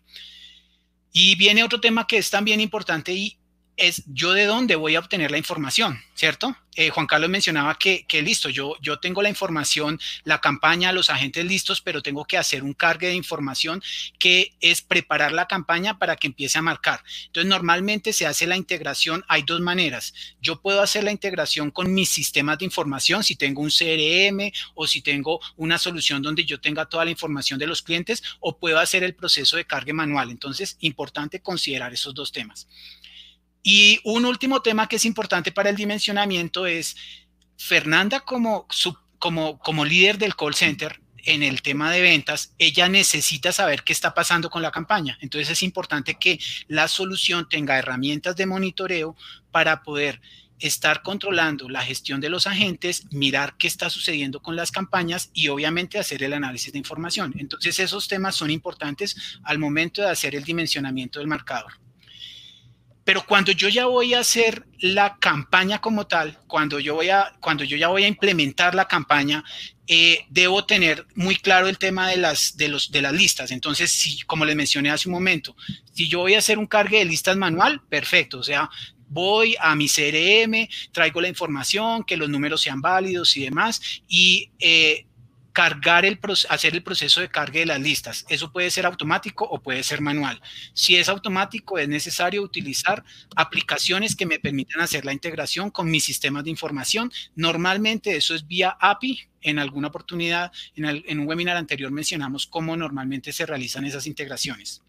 [1.13, 3.39] Y viene otro tema que es también importante y
[3.77, 6.55] es yo de dónde voy a obtener la información, ¿cierto?
[6.77, 11.43] Eh, Juan Carlos mencionaba que, listo, yo, yo tengo la información, la campaña, los agentes
[11.43, 13.81] listos, pero tengo que hacer un cargue de información
[14.19, 17.01] que es preparar la campaña para que empiece a marcar.
[17.25, 20.13] Entonces, normalmente se hace la integración, hay dos maneras.
[20.39, 24.85] Yo puedo hacer la integración con mis sistemas de información, si tengo un CRM o
[24.85, 28.77] si tengo una solución donde yo tenga toda la información de los clientes, o puedo
[28.77, 30.29] hacer el proceso de cargue manual.
[30.29, 32.67] Entonces, importante considerar esos dos temas.
[33.63, 36.95] Y un último tema que es importante para el dimensionamiento es
[37.57, 38.65] Fernanda como,
[39.85, 44.49] líder del call center en el tema de ventas, ella necesita saber qué está pasando
[44.49, 45.17] con la campaña.
[45.21, 49.15] Entonces es importante que la solución tenga herramientas de monitoreo
[49.51, 50.21] para poder
[50.59, 55.49] estar controlando la gestión de los agentes, mirar qué está sucediendo con las campañas y
[55.49, 57.35] obviamente hacer el análisis de información.
[57.37, 61.73] Entonces esos temas son importantes al momento de hacer el dimensionamiento del marcador.
[63.07, 67.31] Pero cuando yo ya voy a hacer la campaña como tal, cuando yo, voy a,
[67.39, 69.45] cuando yo ya voy a implementar la campaña,
[69.87, 73.51] eh, debo tener muy claro el tema de las, de, los, de las listas.
[73.51, 75.55] Entonces, si, como les mencioné hace un momento,
[75.93, 78.39] si yo voy a hacer un cargue de listas manual, perfecto.
[78.39, 78.69] O sea,
[79.07, 84.51] voy a mi CRM, traigo la información, que los números sean válidos y demás, y
[84.59, 85.05] eh,
[85.57, 88.27] cargar el, hacer el proceso de carga de las listas.
[88.29, 90.39] Eso puede ser automático o puede ser manual.
[90.75, 93.03] Si es automático, es necesario utilizar
[93.35, 97.11] aplicaciones que me permitan hacer la integración con mis sistemas de información.
[97.33, 99.19] Normalmente eso es vía API.
[99.41, 104.83] En alguna oportunidad, en, en un webinar anterior mencionamos cómo normalmente se realizan esas integraciones.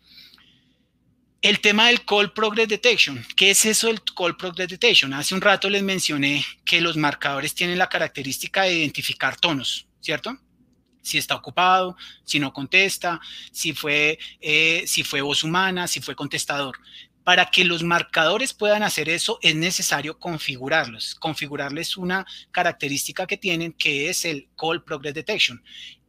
[1.41, 3.25] El tema del Call Progress Detection.
[3.37, 5.15] ¿Qué es eso del Call Progress Detection?
[5.15, 10.39] Hace un rato les mencioné que los marcadores tienen la característica de identificar tonos, ¿cierto?
[11.03, 16.15] Si está ocupado, si no contesta, si fue, eh, si fue voz humana, si fue
[16.15, 16.79] contestador.
[17.25, 21.15] Para que los marcadores puedan hacer eso es necesario configurarlos.
[21.15, 25.63] Configurarles una característica que tienen que es el Call Progress Detection.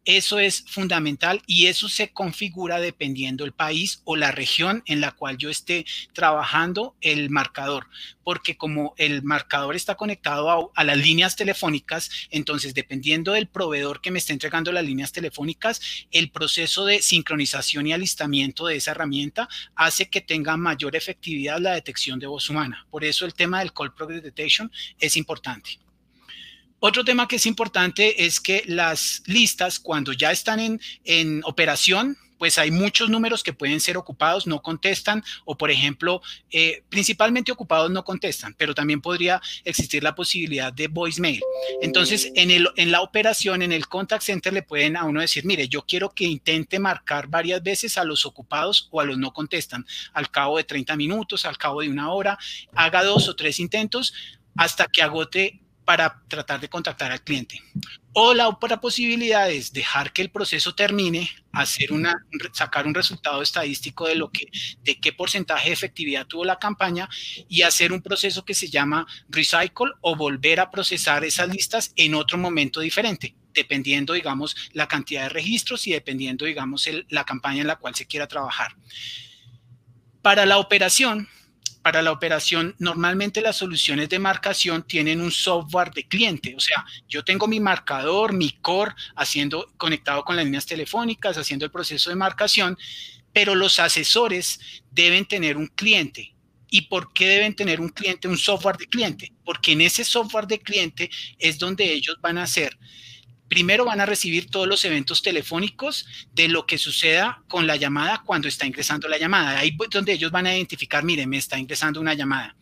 [0.10, 5.12] Eso es fundamental y eso se configura dependiendo el país o la región en la
[5.12, 7.86] cual yo esté trabajando el marcador,
[8.24, 14.10] porque como el marcador está conectado a, las líneas telefónicas, entonces dependiendo del proveedor que
[14.10, 19.48] me esté entregando las líneas telefónicas, el proceso de sincronización y alistamiento de esa herramienta
[19.76, 22.88] hace que tenga mayor efectividad la detección de voz humana.
[22.90, 25.78] Por eso el tema del Call Progress Detection es importante.
[26.82, 32.58] Otro tema que es importante es que las listas, cuando ya están en, operación, pues
[32.58, 36.22] hay muchos números que pueden ser ocupados, no contestan, o por ejemplo,
[36.52, 41.42] eh, principalmente ocupados no contestan, pero también podría existir la posibilidad de voicemail.
[41.82, 45.46] Entonces, en, el, en la operación, en el contact center, le pueden a uno decir,
[45.46, 49.34] mire, yo quiero que intente marcar varias veces a los ocupados o a los no
[49.34, 52.40] contestan, al cabo de 30 minutos, al cabo de una hora,
[52.74, 54.14] haga dos o tres intentos
[54.56, 55.60] hasta que agote
[55.90, 57.64] para tratar de contactar al cliente.
[58.14, 63.42] O la otra posibilidad es dejar que el proceso termine, hacer una, sacar un resultado
[63.42, 64.52] estadístico de lo que,
[64.84, 67.10] de qué porcentaje de efectividad tuvo la campaña
[67.48, 72.14] y hacer un proceso que se llama recycle o volver a procesar esas listas en
[72.14, 77.68] otro momento diferente dependiendo, digamos, la cantidad de registros y dependiendo, digamos, la campaña en
[77.68, 78.76] la cual se quiera trabajar.
[80.22, 81.28] Para la operación,
[81.82, 86.56] para la operación, normalmente las soluciones de marcación tienen un software de cliente.
[86.56, 91.66] O sea, yo tengo mi marcador, mi core, haciendo, conectado con las líneas telefónicas, haciendo
[91.66, 92.78] el proceso de marcación,
[93.32, 94.60] pero los asesores
[94.92, 96.36] deben tener un cliente.
[96.72, 99.34] ¿Y por qué deben tener un cliente, un software de cliente?
[99.44, 101.10] Porque en ese software de cliente
[101.40, 102.78] es donde ellos van a hacer
[103.50, 108.22] primero van a recibir todos los eventos telefónicos de lo que suceda con la llamada
[108.26, 109.60] cuando está ingresando la llamada.
[109.60, 112.56] Ahí es donde ellos van a identificar, mire, me está ingresando una llamada.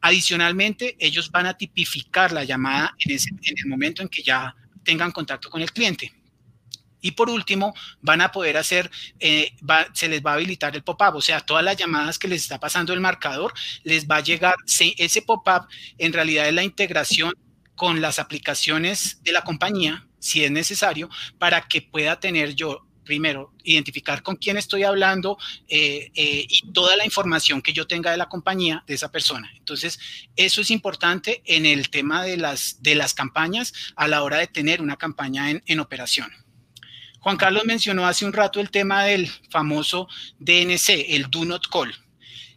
[0.00, 5.12] Adicionalmente, ellos van a tipificar la llamada en, en el momento en que ya tengan
[5.12, 6.12] contacto con el cliente.
[7.00, 9.54] Y por último, van a poder hacer, eh,
[9.92, 12.58] se les va a habilitar el pop-up, o sea, todas las llamadas que les está
[12.58, 15.68] pasando el marcador, les va a llegar, ese pop-up
[15.98, 17.34] en realidad es la integración
[17.74, 23.52] con las aplicaciones de la compañía, si es necesario, para que pueda tener yo primero,
[23.62, 25.36] identificar con quién estoy hablando
[25.68, 29.52] eh, eh, y toda la información que yo tenga de la compañía de esa persona.
[29.58, 30.00] Entonces,
[30.36, 34.46] eso es importante en el tema de las, de las campañas a la hora de
[34.46, 36.32] tener una campaña en operación.
[37.20, 40.08] Juan Carlos mencionó hace un rato el tema del famoso
[40.38, 41.94] DNC, el Do Not Call.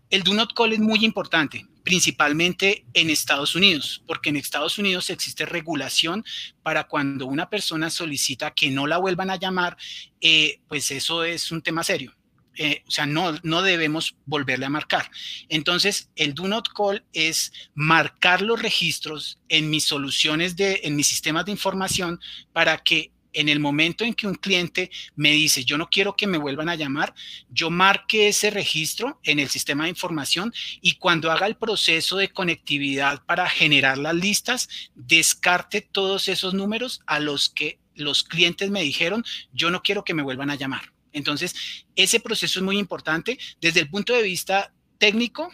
[0.10, 5.10] El Do Not Call es muy importante, principalmente en Estados Unidos, porque en Estados Unidos
[5.10, 6.26] existe regulación
[6.62, 9.78] para cuando una persona solicita que no la vuelvan a llamar,
[10.20, 12.14] eh, pues eso es un tema serio.
[12.56, 15.10] Eh, o sea, no, no debemos volverle a marcar.
[15.48, 21.08] Entonces, el do not call es marcar los registros en mis soluciones de, en mis
[21.08, 22.20] sistemas de información
[22.52, 26.26] para que en el momento en que un cliente me dice, yo no quiero que
[26.26, 27.14] me vuelvan a llamar,
[27.50, 32.30] yo marque ese registro en el sistema de información y cuando haga el proceso de
[32.30, 38.82] conectividad para generar las listas, descarte todos esos números a los que los clientes me
[38.82, 39.24] dijeron,
[39.54, 40.92] yo no quiero que me vuelvan a llamar.
[41.14, 45.52] Entonces, ese proceso es muy importante desde el punto de vista técnico.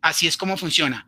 [0.00, 1.06] Así es como funciona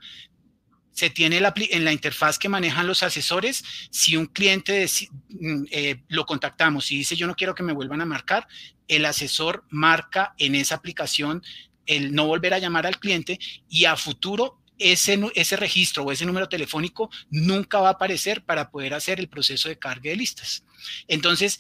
[1.01, 4.87] se tiene en la interfaz que manejan los asesores, si un cliente
[5.31, 8.47] mm, eh, lo contactamos y dice yo no quiero que me vuelvan a marcar,
[8.87, 11.43] el asesor marca en esa aplicación
[11.87, 16.27] el no volver a llamar al cliente y a futuro ese, ese registro o ese
[16.27, 20.65] número telefónico nunca va a aparecer para poder hacer el proceso de carga de listas.
[21.09, 21.59] Entonces,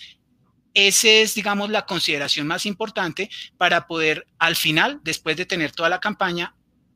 [0.74, 5.88] esa es, digamos, la consideración más importante para poder, al final, después de tener toda
[5.88, 6.54] la campaña,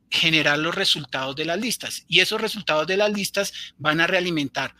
[0.09, 2.05] generar los resultados de las listas.
[2.07, 4.75] Y esos resultados de las listas van a realimentar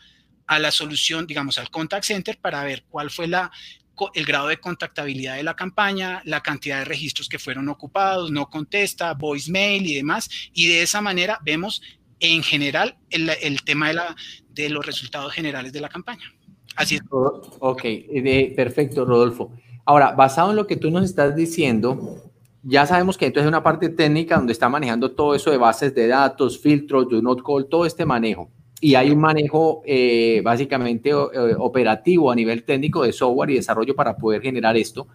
[0.46, 3.50] a la solución, digamos, al contact center para ver cuál fue la,
[4.14, 8.48] el grado de contactabilidad de la campaña, la cantidad de registros que fueron ocupados, no
[8.48, 10.28] contesta, voicemail y demás.
[10.52, 11.82] Y de esa manera vemos
[12.20, 14.16] en general el, el tema de, la,
[14.50, 16.32] de los resultados generales de la campaña.
[16.76, 17.02] Así es.
[17.10, 17.82] Ok,
[18.54, 19.52] perfecto, Rodolfo.
[19.84, 22.25] Ahora, basado en lo que tú nos estás diciendo,
[22.68, 25.94] ya sabemos que entonces hay una parte técnica donde está manejando todo eso de bases
[25.94, 28.50] de datos, filtros, do not call, todo este manejo.
[28.80, 31.14] Y hay un manejo eh, básicamente eh,
[31.58, 35.06] operativo a nivel técnico de software y desarrollo para poder generar esto.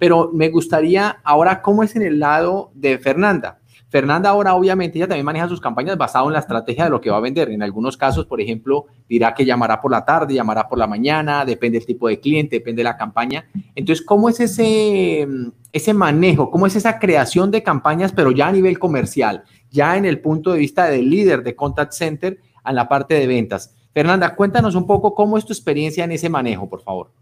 [0.00, 3.60] Pero me gustaría ahora, ¿cómo es en el lado de Fernanda?
[3.88, 7.10] Fernanda ahora obviamente ella también maneja sus campañas basado en la estrategia de lo que
[7.10, 7.50] va a vender.
[7.50, 11.44] En algunos casos, por ejemplo, dirá que llamará por la tarde, llamará por la mañana,
[11.44, 13.48] depende del tipo de cliente, depende de la campaña.
[13.74, 15.26] Entonces, ¿cómo es ese,
[15.72, 16.50] ese manejo?
[16.50, 20.52] ¿Cómo es esa creación de campañas, pero ya a nivel comercial, ya en el punto
[20.52, 23.76] de vista del líder de Contact Center en la parte de ventas?
[23.94, 27.12] Fernanda, cuéntanos un poco cómo es tu experiencia en ese manejo, por favor.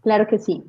[0.00, 0.62] Claro que sí.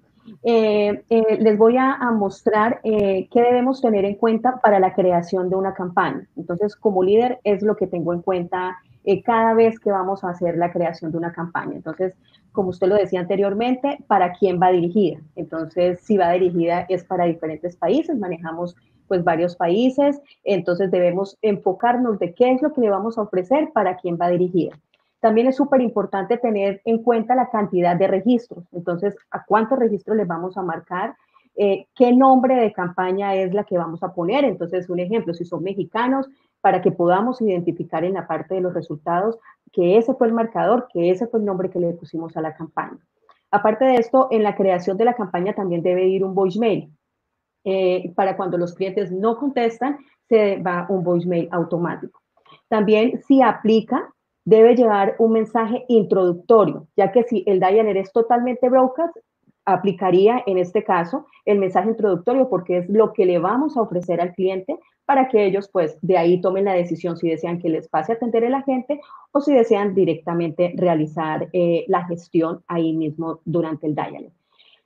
[0.43, 5.49] Eh, eh, les voy a, mostrar eh, qué debemos tener en cuenta para la creación
[5.49, 6.27] de una campaña.
[6.35, 8.77] Entonces, como líder es lo que tengo en cuenta
[9.23, 11.75] cada vez que vamos a hacer la creación de una campaña.
[11.75, 12.15] Entonces,
[12.51, 15.19] como usted lo decía anteriormente, ¿para quién va dirigida?
[15.35, 18.75] Entonces, si va dirigida es para diferentes países, manejamos
[19.07, 23.71] pues varios países, entonces debemos enfocarnos de qué es lo que le vamos a ofrecer
[23.73, 24.79] para quién va dirigida.
[25.25, 28.63] También es súper importante tener en cuenta la cantidad de registros.
[28.73, 31.15] Entonces, ¿a cuántos registros les vamos a marcar?
[31.55, 34.45] Eh, ¿Qué nombre de campaña es la que vamos a poner?
[34.45, 36.29] Entonces, un ejemplo, si son mexicanos,
[36.61, 39.39] para que podamos identificar en la parte de los resultados
[39.73, 42.53] que ese fue el marcador, que ese fue el nombre que le pusimos a la
[42.53, 42.99] campaña.
[43.49, 46.91] Aparte de esto, en la creación de la campaña también debe ir un voicemail.
[47.63, 49.97] Eh, para cuando los clientes no contestan,
[50.29, 52.21] se va un voicemail automático.
[52.67, 54.11] También si aplica,
[54.45, 59.17] debe llevar un mensaje introductorio, ya que si el dialer es totalmente broadcast,
[59.65, 64.21] aplicaría en este caso el mensaje introductorio porque es lo que le vamos a ofrecer
[64.21, 67.87] al cliente para que ellos pues de ahí tomen la decisión si desean que les
[67.87, 73.41] pase a atender el agente o si desean directamente realizar eh, la gestión ahí mismo
[73.45, 74.31] durante el dialer.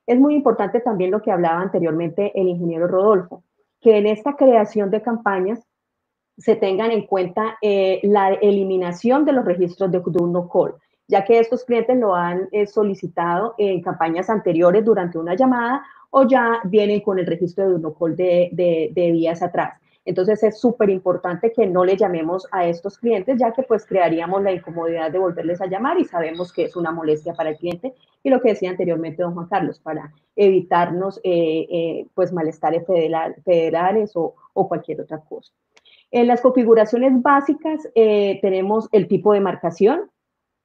[0.07, 3.43] Es muy importante también lo que hablaba anteriormente el ingeniero Rodolfo,
[3.82, 5.60] que en esta creación de campañas
[6.39, 10.73] se tengan en cuenta eh, la eliminación de los registros de Do Call,
[11.07, 16.25] ya que estos clientes lo han eh, solicitado en campañas anteriores durante una llamada o
[16.25, 19.79] ya vienen con el registro de Do No Call de, días atrás.
[20.05, 24.41] Entonces es súper importante que no le llamemos a estos clientes, ya que pues crearíamos
[24.41, 27.93] la incomodidad de volverles a llamar y sabemos que es una molestia para el cliente.
[28.23, 34.35] Y lo que decía anteriormente don Juan Carlos, para evitarnos eh, pues malestares federales o
[34.67, 35.51] cualquier otra cosa.
[36.12, 40.10] En las configuraciones básicas eh, tenemos el tipo de marcación,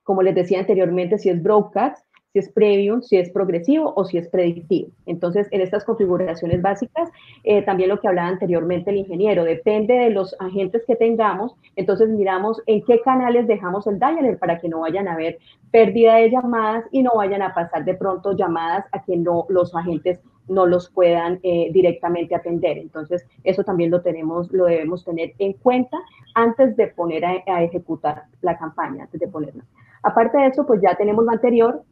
[0.03, 4.19] como les decía anteriormente, si es broadcast, si es premium, si es progresivo o si
[4.19, 4.89] es predictivo.
[5.07, 7.09] Entonces, en estas configuraciones básicas,
[7.45, 12.09] eh, también lo que hablaba anteriormente el ingeniero, depende de los agentes que tengamos, entonces
[12.09, 15.39] miramos en qué canales dejamos el dialer para que no vayan a haber
[15.71, 19.75] pérdida de llamadas y no vayan a pasar de pronto llamadas a que no, los
[19.75, 22.79] agentes no los puedan eh, directamente atender.
[22.79, 25.99] Entonces, eso también lo tenemos, lo debemos tener en cuenta
[26.35, 29.65] antes de poner a, ejecutar la campaña, antes de ponerla.
[30.03, 31.83] Aparte de eso, pues ya tenemos lo anterior,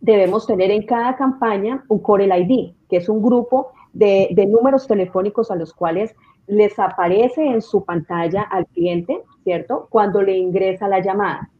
[0.00, 5.50] debemos tener en cada campaña un Core ID, que es un grupo de, números telefónicos
[5.50, 6.14] a los cuales
[6.46, 9.88] les aparece en su pantalla al cliente, ¿cierto?
[9.90, 11.50] Cuando le ingresa la llamada.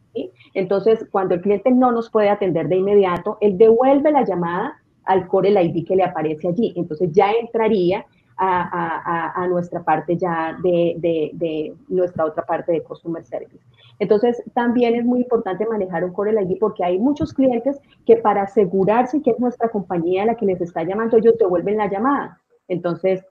[0.55, 5.26] Entonces, cuando el cliente no nos puede atender de inmediato, él devuelve la llamada al
[5.26, 6.72] Core ID que le aparece allí.
[6.76, 8.04] Entonces, ya entraría
[8.38, 13.64] a, nuestra parte ya de, nuestra otra parte de Customer Service.
[13.98, 18.42] Entonces, también es muy importante manejar un core ID porque hay muchos clientes que para
[18.42, 22.40] asegurarse que es nuestra compañía la que les está llamando, ellos devuelven la llamada.
[22.68, 23.24] Entonces,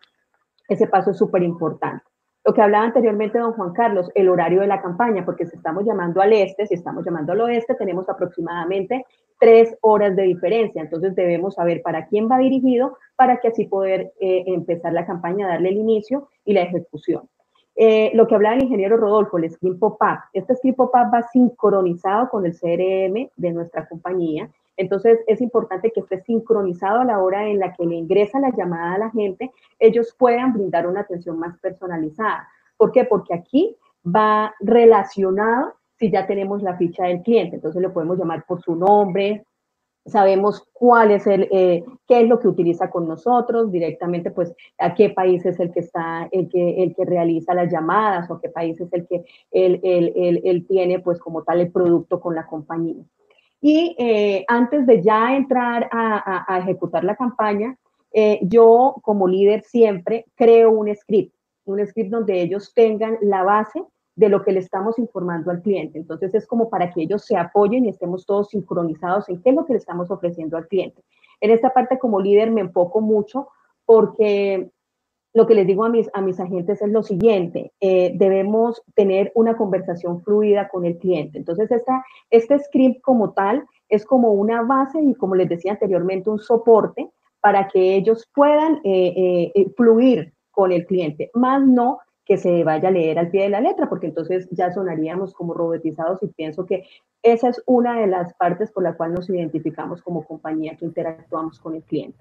[0.68, 2.04] ese paso es súper importante.
[2.44, 5.84] Lo que hablaba anteriormente don Juan Carlos, el horario de la campaña, porque si estamos
[5.84, 9.06] llamando al este, si estamos llamando al oeste, tenemos aproximadamente
[9.40, 10.82] tres horas de diferencia.
[10.82, 15.48] Entonces debemos saber para quién va dirigido para que así poder eh, empezar la campaña,
[15.48, 17.30] darle el inicio y la ejecución.
[17.78, 20.20] Eh, lo que hablaba el ingeniero Rodolfo, el script pop-up.
[20.34, 24.50] Este script pop-up va sincronizado con el CRM de nuestra compañía.
[24.78, 28.52] Entonces, es importante que esté sincronizado a la hora en la que le ingresa la
[28.56, 32.48] llamada a la gente, ellos puedan brindar una atención más personalizada.
[32.78, 33.06] ¿Por qué?
[33.06, 37.56] Porque aquí va relacionado si ya tenemos la ficha del cliente.
[37.56, 39.46] Entonces, lo podemos llamar por su nombre,
[40.06, 44.94] sabemos cuál es el, eh, qué es lo que utiliza con nosotros, directamente pues a
[44.94, 48.50] qué país es el que está, el que, el que realiza las llamadas o qué
[48.50, 53.04] país es el que él, él, tiene pues como tal el producto con la compañía.
[53.62, 57.76] Y eh, antes de ya entrar a, a, ejecutar la campaña,
[58.14, 61.34] eh, yo como líder siempre creo un script,
[61.66, 63.84] un script donde ellos tengan la base
[64.16, 65.98] de lo que le estamos informando al cliente.
[65.98, 69.56] Entonces es como para que ellos se apoyen y estemos todos sincronizados en qué es
[69.56, 71.04] lo que le estamos ofreciendo al cliente.
[71.42, 73.50] En esta parte como líder me enfoco mucho
[73.86, 74.72] porque
[75.34, 79.34] lo que les digo a mis, a mis agentes es lo siguiente, eh, debemos tener
[79.36, 81.38] una conversación fluida con el cliente.
[81.38, 86.30] Entonces esta, este script como tal es como una base y como les decía anteriormente,
[86.30, 87.12] un soporte
[87.42, 92.90] para que ellos puedan eh, eh, fluir con el cliente, más no que se vaya
[92.90, 96.66] a leer al pie de la letra, porque entonces ya sonaríamos como robotizados y pienso
[96.66, 96.84] que
[97.22, 101.60] esa es una de las partes por la cual nos identificamos como compañía que interactuamos
[101.60, 102.18] con el cliente.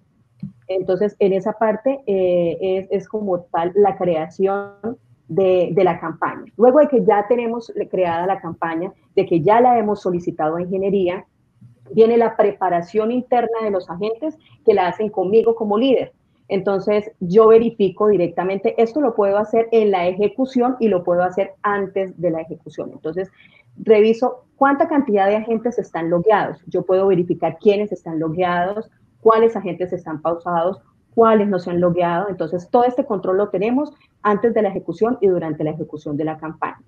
[0.69, 4.99] Entonces, en esa parte eh, es, es, como tal la creación
[5.29, 6.53] de, de, la campaña.
[6.57, 10.63] Luego de que ya tenemos creada la campaña, de que ya la hemos solicitado a
[10.63, 11.25] ingeniería,
[11.93, 16.13] viene la preparación interna de los agentes que la hacen conmigo como líder.
[16.49, 21.53] Entonces, yo verifico directamente, esto lo puedo hacer en la ejecución y lo puedo hacer
[21.63, 22.91] antes de la ejecución.
[22.93, 23.31] Entonces,
[23.77, 26.63] reviso cuánta cantidad de agentes están logueados.
[26.67, 28.91] Yo puedo verificar quiénes están logueados,
[29.21, 30.81] cuáles agentes están pausados,
[31.15, 32.29] cuáles no se han logueado.
[32.29, 33.93] Entonces, todo este control lo tenemos
[34.23, 36.83] antes de la ejecución y durante la ejecución de la campaña.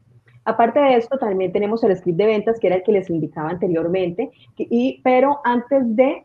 [0.45, 3.51] Aparte de esto, también tenemos el script de ventas, que era el que les indicaba
[3.51, 6.25] anteriormente, y, pero antes de,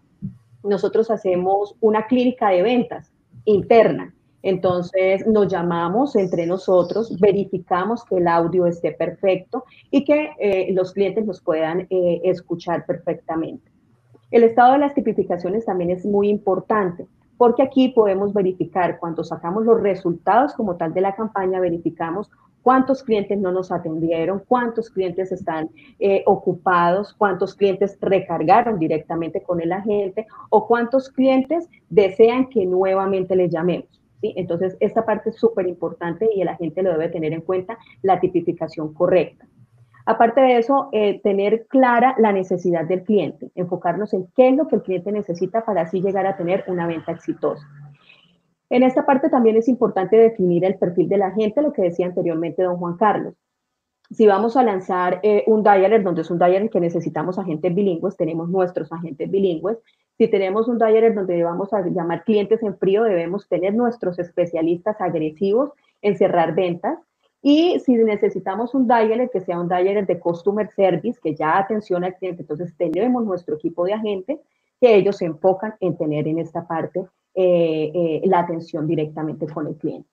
[0.63, 3.10] nosotros hacemos una clínica de ventas
[3.45, 4.13] interna.
[4.43, 10.93] Entonces nos llamamos entre nosotros, verificamos que el audio esté perfecto y que eh, los
[10.93, 13.71] clientes nos puedan eh, escuchar perfectamente.
[14.31, 17.05] El estado de las tipificaciones también es muy importante
[17.37, 22.29] porque aquí podemos verificar cuando sacamos los resultados como tal de la campaña, verificamos
[22.61, 29.61] cuántos clientes no nos atendieron, cuántos clientes están eh, ocupados, cuántos clientes recargaron directamente con
[29.61, 34.01] el agente o cuántos clientes desean que nuevamente les llamemos.
[34.21, 34.33] ¿sí?
[34.35, 38.19] Entonces, esta parte es súper importante y el agente lo debe tener en cuenta, la
[38.19, 39.47] tipificación correcta.
[40.05, 44.67] Aparte de eso, eh, tener clara la necesidad del cliente, enfocarnos en qué es lo
[44.67, 47.67] que el cliente necesita para así llegar a tener una venta exitosa.
[48.71, 52.05] En esta parte también es importante definir el perfil de la gente, lo que decía
[52.05, 53.33] anteriormente don Juan Carlos.
[54.09, 58.15] Si vamos a lanzar eh, un dialer, donde es un dialer que necesitamos agentes bilingües,
[58.15, 59.77] tenemos nuestros agentes bilingües.
[60.17, 65.01] Si tenemos un dialer donde vamos a llamar clientes en frío, debemos tener nuestros especialistas
[65.01, 66.97] agresivos en cerrar ventas.
[67.41, 72.05] Y si necesitamos un dialer que sea un dialer de customer service, que ya atención
[72.05, 74.39] al cliente, entonces tenemos nuestro equipo de agentes
[74.79, 79.67] que ellos se enfocan en tener en esta parte eh, eh, la atención directamente con
[79.67, 80.09] el cliente.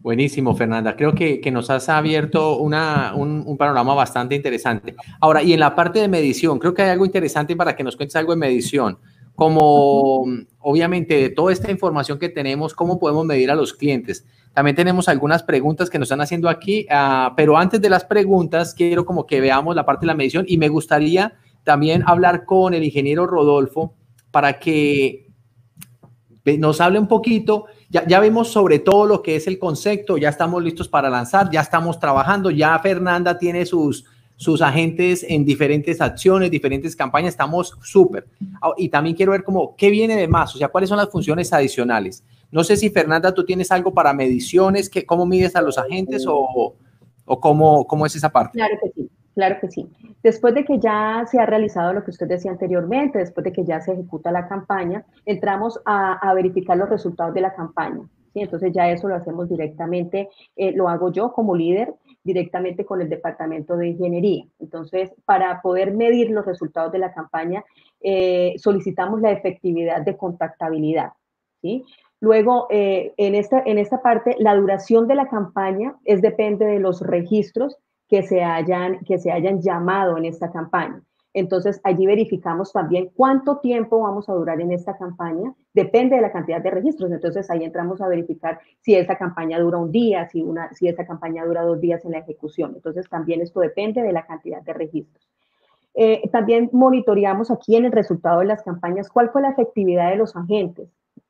[0.00, 0.96] Buenísimo, Fernanda.
[0.96, 4.94] Creo que, nos has abierto una, un, panorama bastante interesante.
[5.18, 7.96] Ahora, y en la parte de medición, creo que hay algo interesante para que nos
[7.96, 8.98] cuentes algo de medición.
[9.34, 10.26] Como
[10.58, 14.26] obviamente de toda esta información que tenemos, ¿cómo podemos medir a los clientes?
[14.52, 18.74] También tenemos algunas preguntas que nos están haciendo aquí, ah, pero antes de las preguntas,
[18.74, 21.32] quiero como que veamos la parte de la medición y me gustaría
[21.64, 23.94] también hablar con el ingeniero Rodolfo
[24.34, 25.28] para que
[26.58, 30.60] nos hable un poquito ya, vemos sobre todo lo que es el concepto, ya estamos
[30.60, 34.04] listos para lanzar, ya estamos trabajando, ya Fernanda tiene sus,
[34.34, 38.26] sus agentes en diferentes acciones, diferentes campañas, estamos súper.
[38.60, 41.08] Ah, y también quiero ver cómo, qué viene de más, o sea, cuáles son las
[41.08, 42.24] funciones adicionales.
[42.50, 46.24] No sé si Fernanda, tú tienes algo para mediciones, que, cómo mides a los agentes
[46.26, 46.74] o,
[47.26, 48.58] o cómo, cómo es esa parte.
[48.58, 49.08] Claro que sí.
[49.34, 49.88] Claro que sí.
[50.22, 53.64] Después de que ya se ha realizado lo que usted decía anteriormente, después de que
[53.64, 58.08] ya se ejecuta la campaña, entramos a, verificar los resultados de la campaña.
[58.32, 58.40] ¿sí?
[58.40, 63.08] Entonces ya eso lo hacemos directamente, eh, lo hago yo como líder directamente con el
[63.08, 64.44] departamento de ingeniería.
[64.60, 67.64] Entonces, para poder medir los resultados de la campaña,
[68.00, 71.12] eh, solicitamos la efectividad de contactabilidad.
[71.60, 71.84] ¿sí?
[72.20, 76.78] Luego, eh, en, esta, en esta parte, la duración de la campaña es depende de
[76.78, 77.76] los registros
[78.08, 81.02] que se hayan, que se hayan llamado en esta campaña.
[81.34, 85.52] Entonces, allí verificamos también cuánto tiempo vamos a durar en esta campaña.
[85.72, 87.10] Depende de la cantidad de registros.
[87.10, 91.04] Entonces, ahí entramos a verificar si esta campaña dura un día, si, una, si esta
[91.04, 92.74] campaña dura dos días en la ejecución.
[92.76, 95.28] Entonces, también esto depende de la cantidad de registros.
[95.94, 100.16] Eh, también monitoreamos aquí en el resultado de las campañas cuál fue la efectividad de
[100.16, 100.88] los agentes,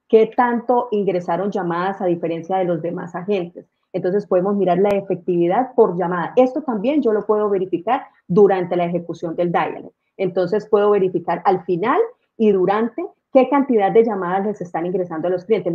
[0.09, 3.66] qué tanto ingresaron llamadas a diferencia de los demás agentes.
[3.95, 6.32] Entonces podemos mirar la efectividad por llamada.
[6.36, 9.84] Esto también yo lo puedo verificar durante la ejecución del dialer.
[10.16, 12.01] Entonces puedo verificar al final
[12.36, 15.72] y durante qué cantidad de llamadas les están ingresando a los clientes,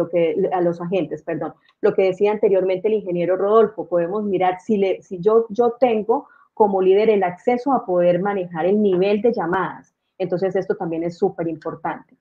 [0.52, 1.54] a los agentes, perdón.
[1.80, 4.82] Lo que decía anteriormente el ingeniero Rodolfo, podemos mirar si,
[5.20, 9.96] yo tengo como líder el acceso a poder manejar el nivel de llamadas.
[10.18, 12.18] Entonces esto también es súper importante.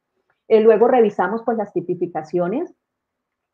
[0.46, 2.72] Eh, luego revisamos pues las tipificaciones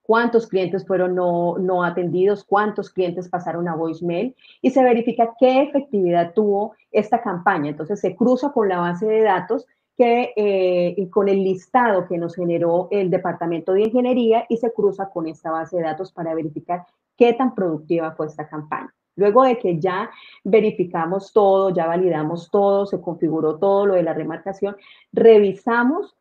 [0.04, 6.34] cuántos clientes fueron no, atendidos, cuántos clientes pasaron a voicemail y se verifica qué efectividad
[6.34, 7.70] tuvo esta campaña.
[7.70, 12.18] Entonces se cruza con la base de datos que, eh, y con el listado que
[12.18, 16.34] nos generó el Departamento de Ingeniería y se cruza con esta base de datos para
[16.34, 16.84] verificar
[17.16, 18.92] qué tan productiva fue esta campaña.
[19.16, 20.10] Luego de que ya
[20.42, 24.76] verificamos todo, ya validamos todo, se configuró todo lo de la remarcación,
[25.12, 26.16] revisamos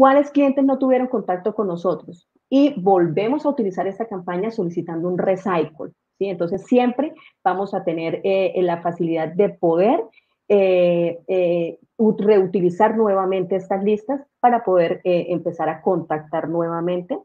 [0.00, 5.18] cuáles clientes no tuvieron contacto con nosotros y volvemos a utilizar esta campaña solicitando un
[5.18, 5.92] recycle.
[6.16, 6.24] ¿sí?
[6.24, 7.12] Entonces siempre
[7.44, 10.02] vamos a tener eh, la facilidad de poder
[10.48, 17.18] eh, eh, reutilizar nuevamente estas listas para poder empezar a contactar nuevamente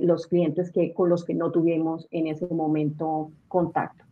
[0.00, 4.02] los clientes que, con los que no tuvimos en ese momento contacto.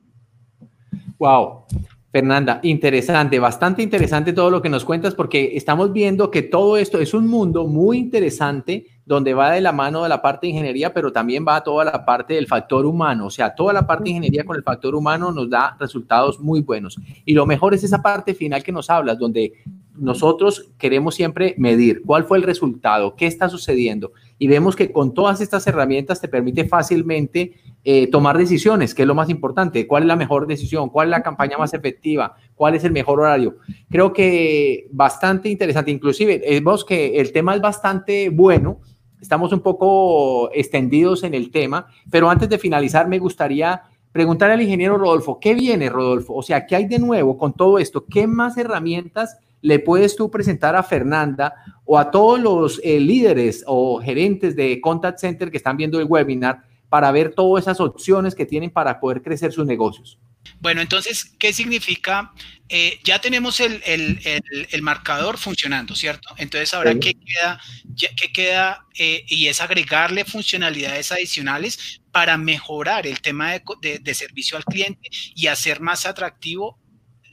[1.19, 1.65] Wow.
[2.13, 6.99] Fernanda, interesante, bastante interesante todo lo que nos cuentas porque estamos viendo que todo esto
[6.99, 10.93] es un mundo muy interesante donde va de la mano de la parte de ingeniería,
[10.93, 13.27] pero también va toda la parte del factor humano.
[13.27, 16.63] O sea, toda la parte de ingeniería con el factor humano nos da resultados muy
[16.63, 16.97] buenos.
[17.25, 19.53] Y lo mejor es esa parte final que nos hablas, donde
[19.97, 24.13] nosotros queremos siempre medir cuál fue el resultado, qué está sucediendo.
[24.43, 27.53] Y vemos que con todas estas herramientas te permite fácilmente
[27.85, 29.87] eh, tomar decisiones, que es lo más importante.
[29.87, 30.89] ¿Cuál es la mejor decisión?
[30.89, 32.35] ¿Cuál es la campaña más efectiva?
[32.55, 33.57] ¿Cuál es el mejor horario?
[33.91, 35.91] Creo que bastante interesante.
[35.91, 38.81] Inclusive, vemos que el tema es bastante bueno.
[39.21, 44.63] Estamos un poco extendidos en el tema, pero antes de finalizar me gustaría preguntar al
[44.63, 46.33] ingeniero Rodolfo, ¿qué viene, Rodolfo?
[46.33, 48.07] O sea, ¿qué hay de nuevo con todo esto?
[48.07, 51.55] ¿Qué más herramientas le puedes tú presentar a Fernanda
[51.85, 56.07] o a todos los eh, líderes o gerentes de contact center que están viendo el
[56.07, 60.19] webinar para ver todas esas opciones que tienen para poder crecer sus negocios?
[60.59, 62.33] Bueno, entonces, ¿qué significa?
[62.69, 63.81] Eh, ya tenemos el,
[64.83, 66.35] marcador funcionando, ¿cierto?
[66.39, 67.61] Entonces, ahora, ¿qué queda?
[67.97, 68.87] ¿Qué queda?
[68.99, 75.47] Eh, y es agregarle funcionalidades adicionales para mejorar el tema de, servicio al cliente y
[75.47, 76.79] hacer más atractivo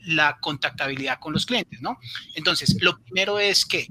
[0.08, 1.98] la contactabilidad con los clientes, ¿no?
[2.34, 3.86] Entonces, lo primero es que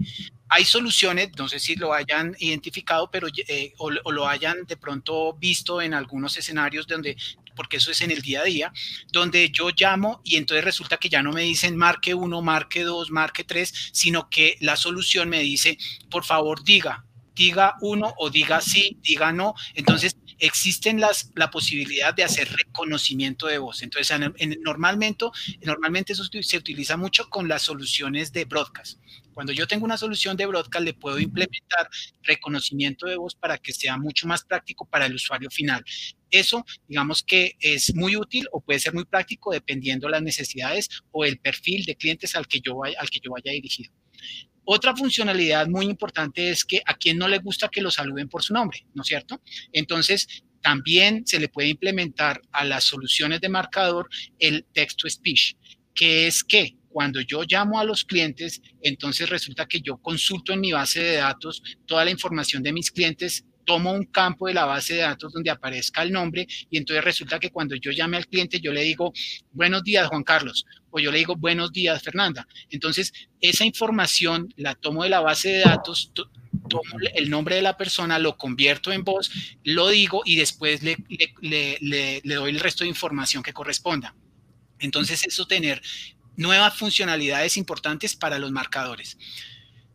[0.50, 5.34] hay soluciones, no sé si lo hayan identificado, pero eh, o, lo hayan de pronto
[5.34, 7.18] visto en algunos escenarios donde,
[7.56, 8.74] porque eso es en el día a día,
[9.12, 13.12] donde yo llamo y entonces resulta que ya no me dicen marque uno, marque dos,
[13.12, 15.78] marque tres, sino que la solución me dice,
[16.10, 17.06] por favor, diga,
[17.36, 19.54] diga uno o diga sí, diga no.
[19.76, 23.82] Entonces, existen las, la posibilidad de hacer reconocimiento de voz.
[23.82, 24.18] Entonces,
[24.62, 25.26] normalmente,
[25.62, 29.00] normalmente eso se utiliza mucho con las soluciones de broadcast.
[29.34, 31.90] Cuando yo tengo una solución de broadcast, le puedo implementar
[32.24, 35.84] reconocimiento de voz para que sea mucho más práctico para el usuario final.
[36.32, 41.24] Eso, digamos que es muy útil o puede ser muy práctico dependiendo las necesidades o
[41.24, 43.92] el perfil de clientes al que yo al que yo vaya dirigido.
[44.70, 48.44] Otra funcionalidad muy importante es que a quien no le gusta que lo saluden por
[48.44, 49.42] su nombre, ¿no es cierto?
[49.72, 50.28] Entonces,
[50.62, 54.10] también se le puede implementar a las soluciones de marcador
[54.40, 55.56] el text-to-speech,
[55.96, 60.60] que es que cuando yo llamo a los clientes, entonces resulta que yo consulto en
[60.60, 64.64] mi base de datos toda la información de mis clientes tomo un campo de la
[64.64, 68.26] base de datos donde aparezca el nombre y entonces resulta que cuando yo llame al
[68.26, 69.12] cliente yo le digo
[69.52, 72.48] buenos días Juan Carlos o yo le digo buenos días Fernanda.
[72.70, 73.12] Entonces
[73.42, 76.14] esa información la tomo de la base de datos,
[76.70, 76.82] tomo
[77.14, 79.30] el nombre de la persona, lo convierto en voz,
[79.66, 80.96] lo digo y después le,
[81.42, 84.16] le, doy el resto de información que corresponda.
[84.80, 85.82] Entonces eso tener
[86.38, 89.18] nuevas funcionalidades importantes para los marcadores.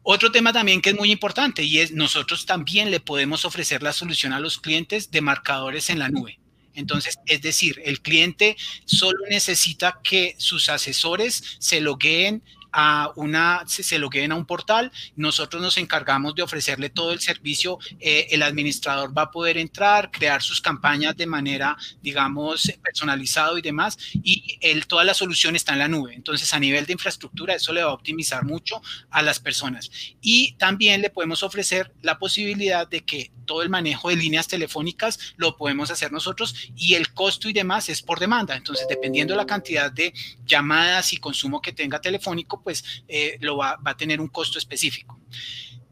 [0.05, 3.93] Otro tema también que es muy importante y es nosotros también le podemos ofrecer la
[3.93, 6.41] solución a los clientes de marcadores en la nube.
[6.75, 12.43] Entonces, es decir, el cliente solo necesita que sus asesores se logueen
[12.73, 17.21] a una, se, lo logueen a un portal, nosotros nos encargamos de ofrecerle todo el
[17.21, 23.59] servicio, eh, el administrador va a poder entrar, crear sus campañas de manera, digamos, personalizado
[23.59, 26.15] y demás, y él, toda la solución está en la nube.
[26.15, 29.91] Entonces, a nivel de infraestructura, eso le va a optimizar mucho a las personas.
[30.21, 35.35] Y también le podemos ofrecer la posibilidad de que todo el manejo de líneas telefónicas
[35.37, 38.57] lo podemos hacer nosotros y el costo y demás es por demanda.
[38.57, 40.15] Entonces, dependiendo de la cantidad de
[40.47, 44.59] llamadas y consumo que tenga telefónico, pues eh, lo va, va a tener un costo
[44.59, 45.22] específico.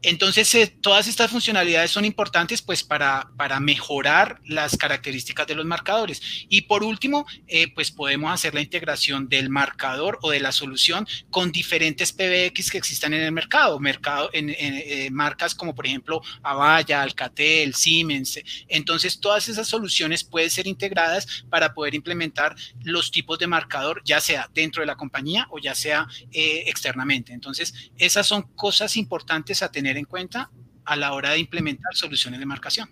[0.03, 5.65] Entonces, eh, todas estas funcionalidades son importantes pues para, para, mejorar las características de los
[5.65, 6.21] marcadores.
[6.49, 11.07] Y por último, eh, pues podemos hacer la integración del marcador o de la solución
[11.29, 16.21] con diferentes PBX que existan en el mercado, mercado en, eh, marcas como por ejemplo
[16.41, 18.39] Avaya, Alcatel, Siemens.
[18.67, 24.19] Entonces, todas esas soluciones pueden ser integradas para poder implementar los tipos de marcador, ya
[24.19, 27.33] sea dentro de la compañía o ya sea externamente.
[27.33, 29.30] Entonces, esas son cosas importantes
[29.61, 30.49] a tener en cuenta
[30.85, 32.89] a la hora de implementar soluciones de marcación.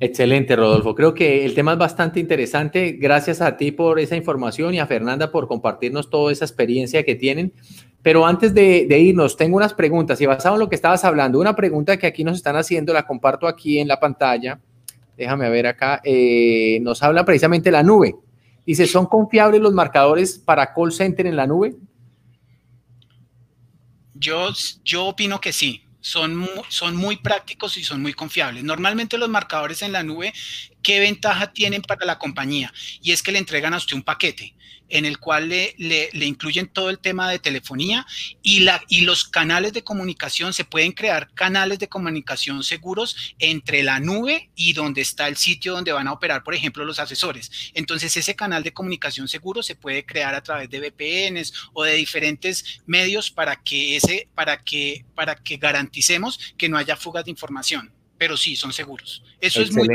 [0.00, 0.94] Excelente, Rodolfo.
[0.94, 2.92] Creo que el tema es bastante interesante.
[2.92, 7.14] Gracias a ti por esa información y a Fernanda por compartirnos toda esa experiencia que
[7.14, 7.52] tienen.
[8.02, 11.56] Pero antes de, irnos, tengo unas preguntas y basado en lo que estabas hablando, una
[11.56, 14.60] pregunta que aquí nos están haciendo, la comparto aquí en la pantalla.
[15.16, 16.02] Déjame ver acá.
[16.04, 18.14] Eh, nos habla precisamente la nube.
[18.66, 21.76] Dice, ¿son confiables los marcadores para call center en la nube?
[24.14, 24.52] Yo,
[24.84, 25.82] yo opino que sí.
[26.00, 28.62] Son, son muy prácticos y son muy confiables.
[28.62, 30.34] Normalmente los marcadores en la nube,
[30.84, 32.72] ¿qué ventaja tienen para la compañía?
[33.02, 34.54] Y es que le entregan a usted un paquete
[34.88, 38.06] en el cual le, incluyen todo el tema de telefonía
[38.42, 38.60] y
[39.00, 40.52] los canales de comunicación.
[40.52, 45.72] Se pueden crear canales de comunicación seguros entre la nube y donde está el sitio
[45.72, 47.50] donde van a operar, por ejemplo, los asesores.
[47.74, 51.94] Entonces, ese canal de comunicación seguro se puede crear a través de VPNs o de
[51.94, 57.30] diferentes medios para que, ese, para que, para que garanticemos que no haya fugas de
[57.30, 57.90] información.
[58.18, 59.24] Pero sí, son seguros.
[59.40, 59.88] Eso es muy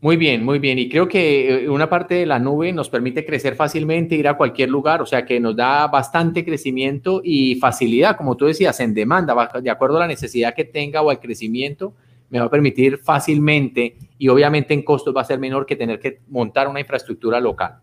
[0.00, 0.78] muy bien, muy bien.
[0.78, 4.36] Y creo que eh, una parte de la nube nos permite crecer fácilmente, ir a
[4.36, 8.92] cualquier lugar, o sea que nos da bastante crecimiento y facilidad, como tú decías, en
[8.92, 11.94] demanda, de acuerdo a la necesidad que tenga o al crecimiento,
[12.28, 15.98] me va a permitir fácilmente y obviamente en costos va a ser menor que tener
[15.98, 17.76] que montar una infraestructura local.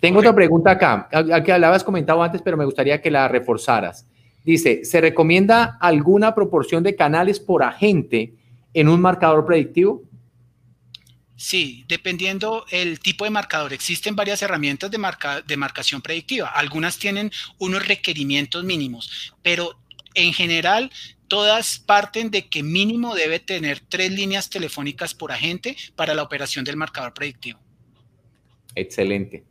[0.00, 1.08] Tengo otra pregunta acá,
[1.44, 4.08] que habías comentado antes, pero me gustaría que la reforzaras.
[4.44, 8.34] Dice, ¿se recomienda alguna proporción de canales por agente
[8.74, 10.02] en un marcador predictivo?
[11.36, 13.72] Sí, dependiendo el tipo de marcador.
[13.72, 16.48] Existen varias herramientas de, marca, de marcación predictiva.
[16.48, 19.76] Algunas tienen unos requerimientos mínimos, pero
[20.14, 20.90] en general
[21.28, 26.64] todas parten de que mínimo debe tener tres líneas telefónicas por agente para la operación
[26.64, 27.58] del marcador predictivo.
[28.74, 29.44] Excelente.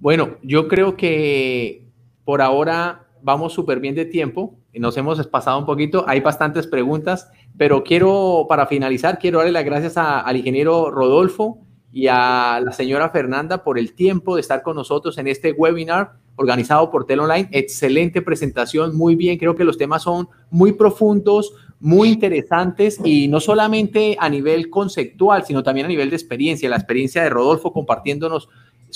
[0.00, 1.84] Bueno, yo creo que
[2.24, 4.58] por ahora vamos súper bien de tiempo.
[4.74, 6.04] Nos hemos pasado un poquito.
[6.06, 7.30] Hay bastantes preguntas.
[7.58, 11.58] Pero quiero, para finalizar, quiero darle las gracias al ingeniero Rodolfo
[11.92, 16.12] y a la señora Fernanda por el tiempo de estar con nosotros en este webinar
[16.36, 17.48] organizado por Tel Online.
[17.52, 19.38] Excelente presentación, muy bien.
[19.38, 25.44] Creo que los temas son muy profundos, muy interesantes y no solamente a nivel conceptual,
[25.44, 26.70] sino también a nivel de experiencia.
[26.70, 28.48] La experiencia de Rodolfo compartiéndonos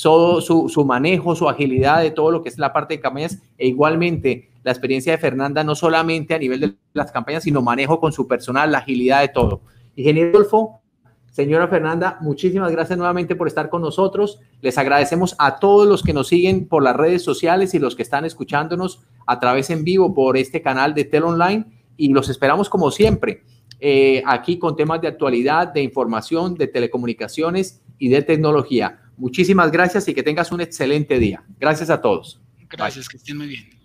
[0.03, 3.43] todo su, su manejo, su agilidad de todo lo que es la parte de campañas
[3.59, 8.01] e igualmente la experiencia de Fernanda, no solamente a nivel de las campañas, sino manejo
[8.01, 9.61] con su personal, la agilidad de todo.
[9.95, 10.81] Ingeniero Adolfo,
[11.31, 14.41] Señora Fernanda, muchísimas gracias nuevamente por estar con nosotros.
[14.63, 18.03] Les agradecemos a todos los que nos siguen por las redes sociales y los que
[18.03, 22.69] están escuchándonos a través en vivo por este canal de Tel Online y los esperamos
[22.69, 23.45] como siempre
[23.79, 28.99] eh, aquí con temas de actualidad, de información, de telecomunicaciones y de tecnología.
[29.17, 31.45] Muchísimas gracias y que tengas un excelente día.
[31.61, 32.41] Gracias a todos.
[32.69, 33.76] Gracias, estén muy bien.